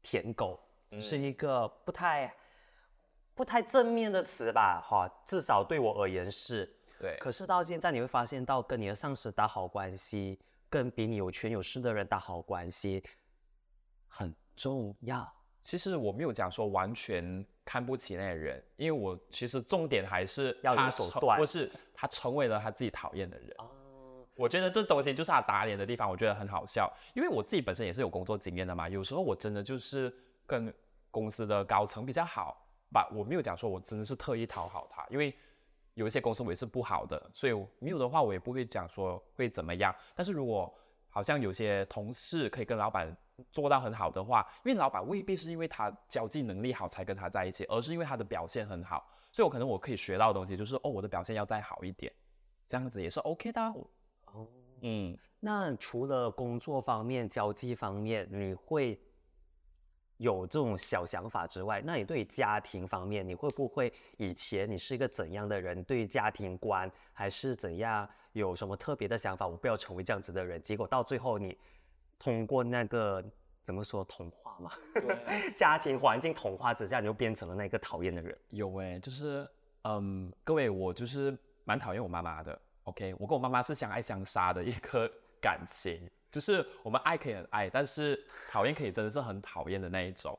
[0.03, 0.59] 舔狗，
[1.01, 2.35] 是一个不太
[3.33, 4.81] 不太正面的词吧？
[4.85, 6.69] 哈，至少对我而言是。
[6.99, 7.17] 对。
[7.21, 10.37] 可是到现在你会发现到跟你的上司打好关系，
[10.69, 13.01] 跟比你有权有势的人打好关系
[14.09, 15.33] 很重要。
[15.65, 17.45] 其实我没有讲说完全。
[17.67, 23.49] 看不起那些人，因为我其实重点还是要有手段，不是他成为了他自己讨厌的人。
[23.57, 23.65] 哦，
[24.35, 26.87] 我觉得这东西就是他打脸的地方，我觉得很好笑。
[27.15, 30.71] 因为我自己本身也是有工作经验的嘛，有时候我真的就是跟
[31.09, 32.63] 公司的高层比较好
[32.93, 35.35] 吧，我没有讲说我真的是特意讨好他，因为
[35.95, 39.93] 有一些公司我也是不好的，所以没有的话我也不会讲说会怎么样。
[40.13, 40.71] 但是如果
[41.09, 43.17] 好像有些同事可以跟老板。
[43.51, 52.11] 做到很好的话，因为老板未必是因为他交际能力好才跟他在一起，而是因为他的表现很好，所以我可能我可以学到的东西就是哦，我的表现要再好一点，
[52.67, 53.61] 这样子也是 OK 的。
[53.61, 54.47] 哦，
[54.81, 58.97] 嗯，那除了工作方面、交际方面，你会
[60.17, 65.83] 有这种小想法之外，那你对家庭方面，你会不会以前你是一个怎样的人？
[65.83, 68.07] 对家庭观还是怎样？
[68.31, 69.47] 有什么特别的想法？
[69.47, 71.57] 我不要成为这样子的人，结果到最后你。
[72.19, 73.23] 通过那个
[73.63, 74.71] 怎么说童话嘛？
[74.93, 78.37] 对， 家庭环境童话之下，你就变成了那个讨厌的人。
[78.49, 79.47] 有哎，就是
[79.83, 82.59] 嗯，各位，我就是蛮讨厌我妈妈的。
[82.83, 85.09] OK，我跟我妈妈是相爱相杀的一颗
[85.41, 90.37] 感情，就是我们爱可以很爱，但是讨厌可以真的是很讨厌的那一种。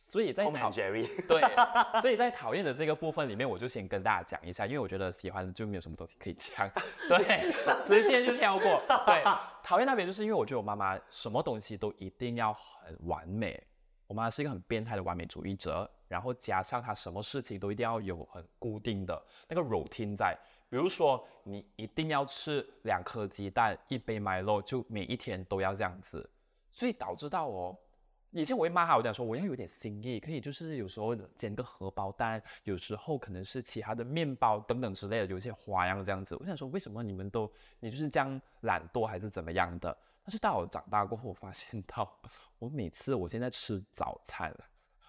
[0.00, 0.70] 所以在讨
[1.26, 6.70] 对，所以在讨厌的这个部分里面，我就先跟大家讲一下，因为我觉得喜欢就没有什么东西可以讲，
[7.08, 7.52] 对，
[7.84, 8.80] 直接就跳过。
[9.04, 9.22] 对，
[9.62, 13.60] 讨厌那边就是因为我觉得我妈妈什么东西都一定要很完美，
[14.06, 20.38] 我妈是一个很变态的完美主义者，然后加上她什么事情都一定要有很固定的那个 routine 在，
[20.70, 26.30] 比如说你一定要吃两颗鸡蛋，一杯麦乐，就每一天都要这样子，
[26.70, 27.76] 所以导致到哦。
[28.30, 36.36] 以前我会骂他，我讲说我要有点心意，可以就是有时候煎个荷包蛋，有时候可能是其他的面包等等之类的，有一些花样这样子。
[36.36, 37.50] 我想说为什么你们都
[37.80, 39.96] 你就是这样懒惰还是怎么样的？
[40.22, 42.06] 但是到我长大过后，我发现到
[42.58, 44.54] 我每次我现在吃早餐，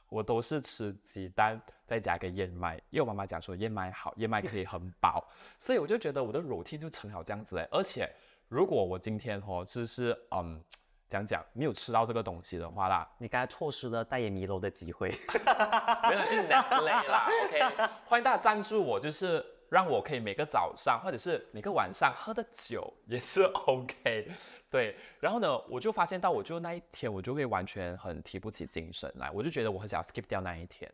[0.07, 7.67] 我都是吃鸡蛋再加个燕麦，因为我妈妈讲说燕麦好，燕麦可以很饱，所以我就觉得我的 routine 就成好这样子哎。
[7.69, 8.09] 而且
[8.47, 10.63] 如果我今天哦就是嗯。
[11.09, 15.09] 讲讲没有吃到这个东西的话啦，你刚才错失了代言迷楼的机会。
[16.07, 17.27] 没有，就是 Nestle 啦。
[17.45, 24.31] OK，欢迎大家赞助我，就是让我可以每个早上或者是每个晚上喝的酒也是 OK。
[24.69, 30.91] 对，然后呢，我就发现到，我就那一天我就会完全很提不起精神来，我就觉得我很想要 skip 掉那一天。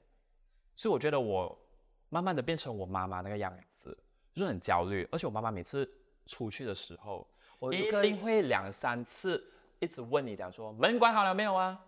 [0.76, 1.58] 所以我觉得我
[2.08, 3.98] 慢慢的变成我妈妈那个样子，
[4.34, 5.90] 就是很焦虑，而且我妈妈每次
[6.26, 7.28] 出去的时候，
[7.60, 9.52] 我一定会两三次。
[9.80, 11.80] 一直问你讲说门关好了没有啊？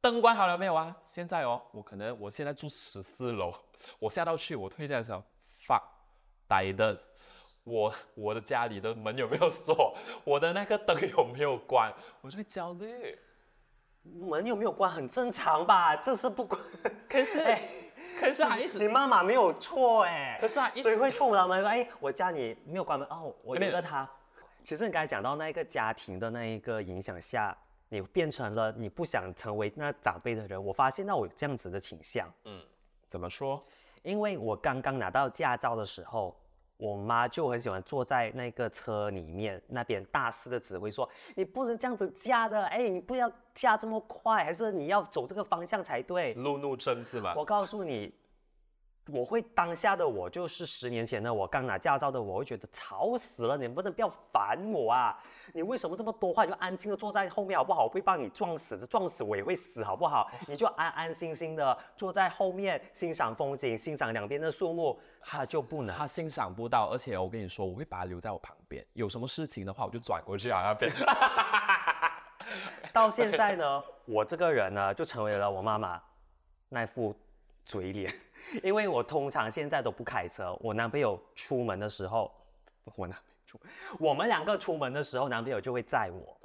[0.00, 0.96] 灯关好了没有啊？
[1.02, 3.54] 现在哦，我可能我现在住十四楼，
[3.98, 5.22] 我下到去，我推的时候
[5.66, 5.82] 发
[6.48, 6.98] 呆的，
[7.64, 9.94] 我我的家里的门有没有锁？
[10.24, 11.92] 我的那个灯有没有关？
[12.22, 13.18] 我就会焦虑。
[14.02, 15.94] 门有没有关很正常吧？
[15.96, 16.58] 这是不关。
[17.06, 17.44] 可是，
[18.18, 20.38] 可是还一直你妈妈没有错哎。
[20.40, 21.62] 可是啊，谁会错了门？
[21.66, 24.10] 哎，我家里没有关门哦，我原谅他。
[24.62, 27.56] 其实你刚才讲到那一个家庭的那一个影响下，
[27.88, 30.62] 你变成了你不想成为那长辈的人。
[30.62, 32.28] 我发现到我有这样子的倾向。
[32.44, 32.62] 嗯，
[33.08, 33.62] 怎么说？
[34.02, 36.34] 因为我刚刚拿到驾照的时候，
[36.76, 47.34] 我妈就很喜欢坐在那个车里面那边大肆的指挥说：“你不能这样子驾的，哎，你不要驾这么快，还是你要走这个方向才对。”路怒症是吧？
[47.36, 48.14] 我告诉你。
[49.12, 55.18] 我会当下的我就是十年前的我刚拿驾照的我会觉得吵死了，你不能不要烦我啊！
[55.52, 56.46] 你为什么这么多话？
[56.46, 57.84] 就安静的坐在后面好不好？
[57.84, 60.30] 我会帮你撞死的，撞死我也会死好不好？
[60.46, 64.98] 你就安安心心的坐在后面欣赏风景，欣赏两边的树木。
[65.22, 70.92] 他就不能，他欣赏不到，而且我跟你说，我会把他留在我旁边，有什么事情的话我就转过去啊那边。
[72.92, 76.00] 到现在呢，我这个人呢就成为了我妈妈
[76.68, 77.14] 那副
[77.64, 78.12] 嘴脸。
[78.62, 82.32] 因为我通常现在都不开车，我男朋友出门的时候，
[82.96, 83.60] 我男朋友出，
[83.98, 86.36] 我们两个出门的时候，男朋友就会载我，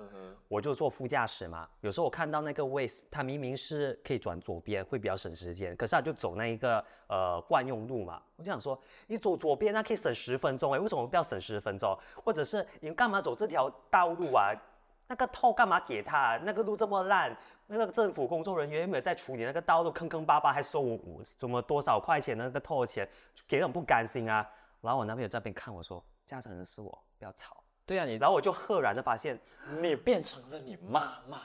[0.48, 1.68] 我就坐副驾驶嘛。
[1.82, 8.22] 有时候我看到那个位，他明明是可以转左边，会比较省时间，可是他就走那一个呃惯用路嘛。
[8.36, 11.98] 我就想说，你走左边那可以省十分钟哎，为什么不要省十分钟？
[12.24, 14.52] 或者是你干嘛走这条道路啊？
[15.08, 16.36] 那个透干嘛给他？
[16.44, 17.36] 那个路这么烂。
[17.68, 23.08] 那个政府工作人员有没有在处理那个道路坑坑巴巴，还收我什么多少块钱那个拖钱，
[23.48, 24.48] 给人不甘心啊。
[24.82, 27.64] 然后我男朋友在那边看我说，驾驶人是我，不要吵。
[27.88, 29.40] 对啊，你然后我就赫然的发现，
[29.82, 31.42] 你变成了你妈妈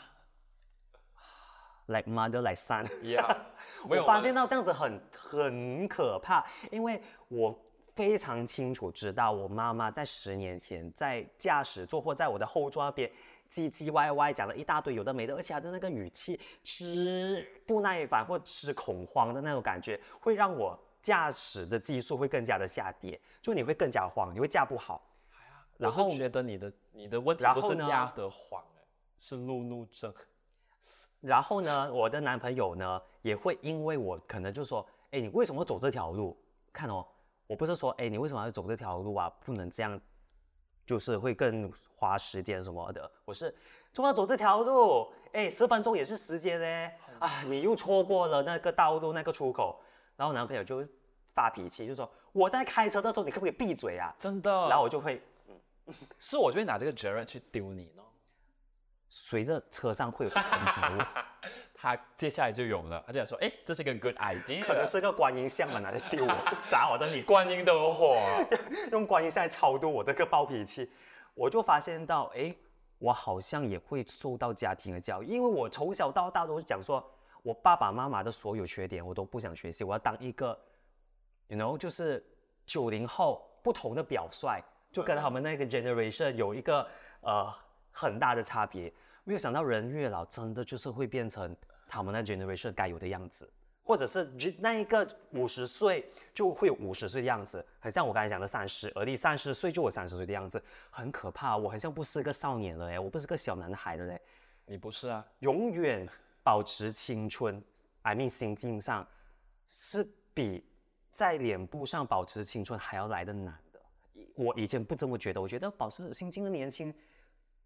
[1.86, 2.84] ，like mother like son。
[3.02, 3.36] Yeah，
[3.88, 7.58] 我发现到这样子很很可怕，因为我
[7.94, 13.10] 非常清楚知道我妈妈在十年前在驾驶座或在我的后座那边。
[13.50, 25.04] 唧唧歪歪讲了一大堆有的没的，而且他的那个语气，吃不耐烦或吃恐慌的那种感觉，会让我驾驶的技术会更加的下跌，就你会更加慌，你会驾不好。
[25.76, 28.62] 然后觉得你的你的问题不是驾的慌，
[29.18, 30.14] 是路怒症。
[31.20, 36.36] 然后呢，我的男朋友呢也会因为我可能就说，哎，你为什么走这条路？
[36.72, 37.06] 看哦，
[37.46, 39.28] 我不是说，哎，你为什么要走这条路啊？
[39.44, 40.00] 不能这样。
[40.90, 43.54] 就是会更花时间什么的，我是
[43.92, 49.80] 就要走这条路，哎，十分钟也是时间呢，啊，你又错过了那个道路那个出口，
[50.16, 50.84] 然后男朋友就
[51.32, 54.12] 发脾气，就说我在开车的时候，你可不可以闭嘴啊？
[54.18, 55.22] 真的，然后我就会，
[55.86, 58.02] 嗯是我就会拿这个责任去丢你呢，
[59.08, 61.06] 随着车上会有通知。
[61.82, 68.18] 他接下来就有了，他就想说，哎，这是一个 good idea，可能是个观音像嘛，拿着丢我，砸我的你观音的火，
[68.92, 70.90] 用观音像来超度我这个暴脾气，
[71.32, 72.54] 我就发现到，哎，
[72.98, 77.02] 我好像也会受到家庭的教育，因为我从小到大都是讲说，
[77.42, 80.48] 我爸爸妈妈的所有缺点我都不想学习，我要当一个
[81.48, 82.22] ，you know，就是
[82.66, 84.62] 九零后不同的表率，
[84.92, 86.86] 就跟他们那个 generation 有一个
[87.22, 87.50] 呃
[87.90, 88.92] 很大的差别。
[89.30, 91.56] 没有想到人越老，真的就是会变成
[91.86, 93.48] 他们那 generation 该有的样子。
[93.84, 94.28] 或者是
[94.58, 96.04] 那一个五十岁
[96.34, 100.60] 就会有五十岁的样子，很像我刚才讲的三十而立，三十岁就我三十岁的样子，
[100.90, 101.56] 很可怕。
[101.56, 104.20] 我很像不是个少年了哎，我不是个小男孩了嘞。
[104.66, 106.04] 你不是啊，永远
[106.42, 107.62] 保持青春
[108.02, 109.06] ，I mean 心境上
[109.68, 110.04] 是
[110.34, 110.64] 比
[111.12, 113.80] 在脸部上保持青春还要来的难的。
[114.34, 116.92] 我以前不这么觉得，我觉得保持心境的年轻，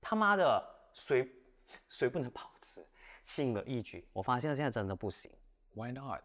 [0.02, 0.62] 他妈的
[0.92, 1.26] 谁
[1.88, 2.84] 谁不能保持？
[3.22, 4.06] 轻而易举。
[4.12, 5.30] 我发现现在真的不行。
[5.72, 6.20] Why not？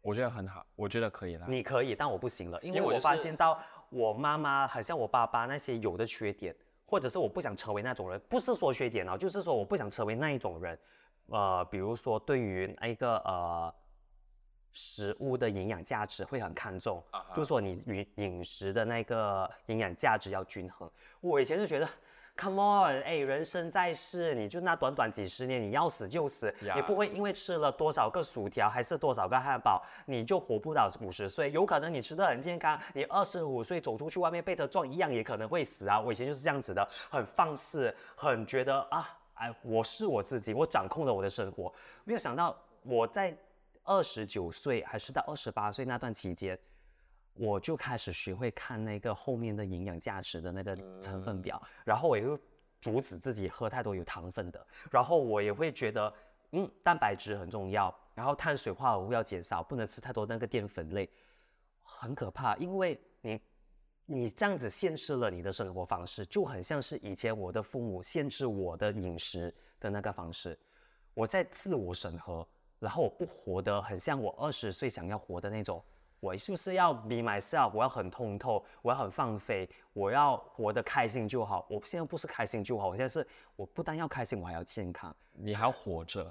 [0.00, 1.44] 我觉得很好，我觉得可以了。
[1.46, 3.60] 你可以，但我不行了，因为我发现到
[3.90, 6.56] 我妈妈很像我爸爸那些有的缺点，
[6.86, 10.78] 或者是我不想成为那种人，不是说缺点哦，就是说我不想成为那一种人。
[11.26, 13.74] 呃，比如说对于那一个呃
[14.72, 17.04] 食物的营养价值会很看重，
[17.34, 20.90] 就说你饮饮食的那个营养价值要均衡。
[21.20, 21.86] 我以前就觉得。
[22.40, 31.50] Come on，哎，人生在世，你就那短短几十年，你要死就死，也不会因为吃了多少个薯条还是多少个汉堡，你就活不到五十岁。
[31.50, 36.00] 有可能你吃的很健康，你二十五岁走出去外面被车撞一样，也可能会死啊。
[36.00, 41.70] 我以前就是这样子的，很放肆，很觉得啊，哎，我是我自己，我掌控了我的生活。
[42.04, 43.36] 没有想到我在
[43.84, 46.58] 二十九岁还是到二十八岁那段期间。
[47.40, 52.38] 我就开始学会看那个后面的营养价值的那个成分表，然后我也会
[52.82, 56.12] 阻止自己喝太多有糖分的，然后我也会觉得，
[56.52, 61.08] 嗯，蛋白质很重要，然后碳水化合物要减少，不能吃太多那个淀粉类，
[61.82, 63.40] 很可怕，因为你
[64.04, 70.58] 你这样子限制了你的生活方式，就很像是以前我的父母限制我的饮食的那个方式，
[71.14, 72.46] 我在自我审核，
[72.78, 75.82] 然后我不活得很像我二十岁想要活的那种。
[76.20, 81.66] 我是不是要 be myself，我要很通透，我要很放飞，我要活得开心就好。
[81.68, 85.14] 我现在不是开心就好，我现在是我不但要开心，我还要健康。
[85.32, 86.30] 你还要活着，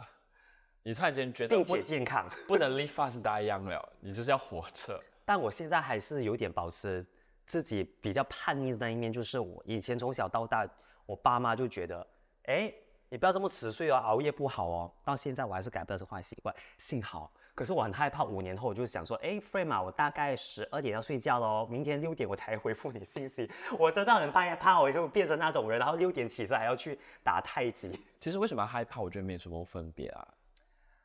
[0.84, 5.02] 你突然间觉得并且健康，不能 live fast die young 了，你就是要活着。
[5.26, 7.04] 但我现在还是有点保持
[7.48, 10.68] 自己比较叛逆的那一面，就是我以前从小到大，
[11.08, 12.06] 我爸妈就觉得，
[12.44, 12.72] 哎，
[13.10, 14.92] 你不要这么迟睡哦，熬夜不好哦。
[15.04, 17.32] 到现在我还是改不了这坏习惯，幸好。
[17.60, 23.52] 可是我很害怕，五年后我就想说，哎，Frame 啊，我大概十二点要睡觉喽，明天六点我才回复你信息。
[23.78, 28.00] 我真的很害怕，我就变成那种人，然后六点起身还要去打太极。
[28.18, 29.02] 其实为什么害怕？
[29.02, 30.26] 我觉得没什么分别啊。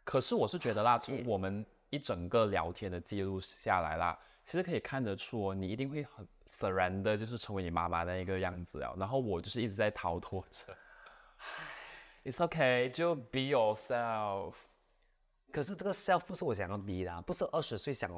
[0.05, 8.95] 可是我是觉得啦， 从我们一整个聊天的记录下来啦，其实可以看得出哦，你一定会很自然的，就是成为你妈妈那一个样子啊。
[8.97, 10.73] 然后我就是一直在逃脱着。
[12.25, 14.53] It's okay，就 be yourself。
[15.55, 18.11] 可是这个 self 不是我想要 be 的，不是二十岁想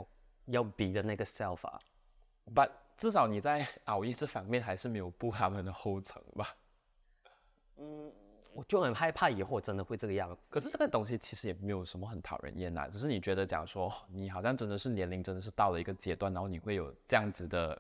[0.47, 1.78] 要 be 的那个 self 啊。
[2.55, 6.57] But 至少你在熬夜这方面还是没有步他们的后尘吧？
[7.76, 8.11] 嗯，
[8.55, 10.41] 我就很害怕以后真的会这个样子。
[10.49, 17.78] 可是这个东西其实也没有什么很讨人厌呐，只是你觉得讲说你好像真的是年龄真的是到了一个阶段，然后你会有这样子的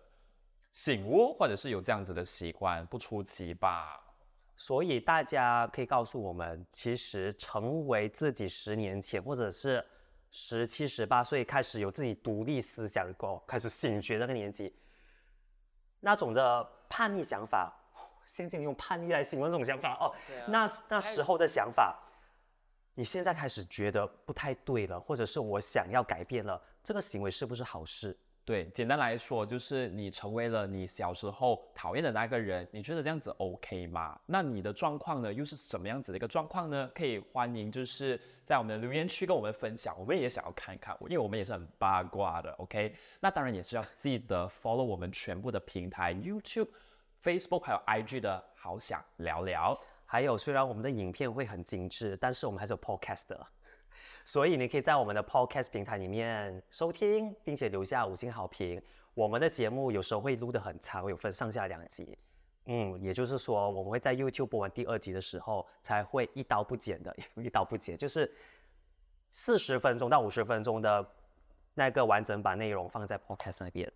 [0.74, 4.02] 醒悟，或者是有这样子的习惯，不出奇吧？
[4.56, 9.84] 所以大家可以告诉我们，其实成为自己十年前，或者是
[10.30, 14.74] 十七、十八岁开始有自己独立思想过，开始醒觉那个年纪，
[16.00, 17.70] 那种的叛逆想法，
[18.24, 20.14] 现在用叛逆来形容这种想法哦，
[20.48, 21.94] 那那时候的想法，
[22.94, 28.16] 你现在开始觉得不太对了，或者是我想要改变了，这个行为是不是好事？
[28.46, 34.16] 对，简单来说就是你成为了你小时候讨厌的那个人，你觉得这样子 OK 吗？
[34.24, 36.88] 那你的状况呢，又是什么样子的一个状况呢？
[36.94, 42.94] 可以欢迎就是在我们的留言区跟我们分享，我们也想要看一看，因为我们也是很八卦的，OK？
[43.18, 46.68] 那当然也是要记得 follow 我们全部的平台，YouTube、
[47.20, 49.76] Facebook 还有 IG 的，好想聊聊。
[50.04, 53.36] 还有，虽然我们的影片会很精致，但是我们还是有 Podcast。
[54.26, 58.82] 所以你可以在我们的 Podcast 平台里面收听，并且留下五星好评。
[59.14, 62.18] 我们的节目有时候会录得很长，有分上下两集。
[62.64, 68.28] 嗯，也就是说，我们会在 YouTube 播完第二集的时候，才会一刀不剪的， 一刀不剪，就是
[69.30, 71.08] 四十分钟到五十分钟的
[71.74, 73.90] 那个完整版内容放在 Podcast 那边。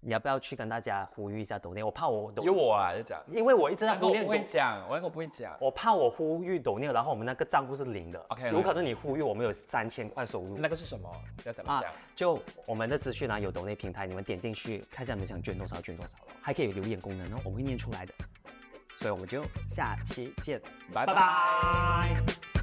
[0.00, 1.84] 你要不要去跟大家呼吁一下抖念？
[1.84, 4.22] 我怕我有我啊，就讲，因为我一直在抖念。
[4.22, 5.56] 我不会讲，我那个不会讲。
[5.60, 8.24] 我怕我呼吁抖念，然后我们那个账户是零的。
[8.28, 10.56] OK，有可能你呼吁我们有三千块收入。
[10.56, 11.10] 那个是什么？
[11.44, 11.92] 要怎么讲？
[12.14, 18.14] 就我们的资讯栏有抖内平台，你们点进去看一下，你们想捐多少捐多少还可以有留言功能哦，我们会念出来的。
[18.96, 20.60] 所以我们就下期见，
[20.92, 22.57] 拜拜。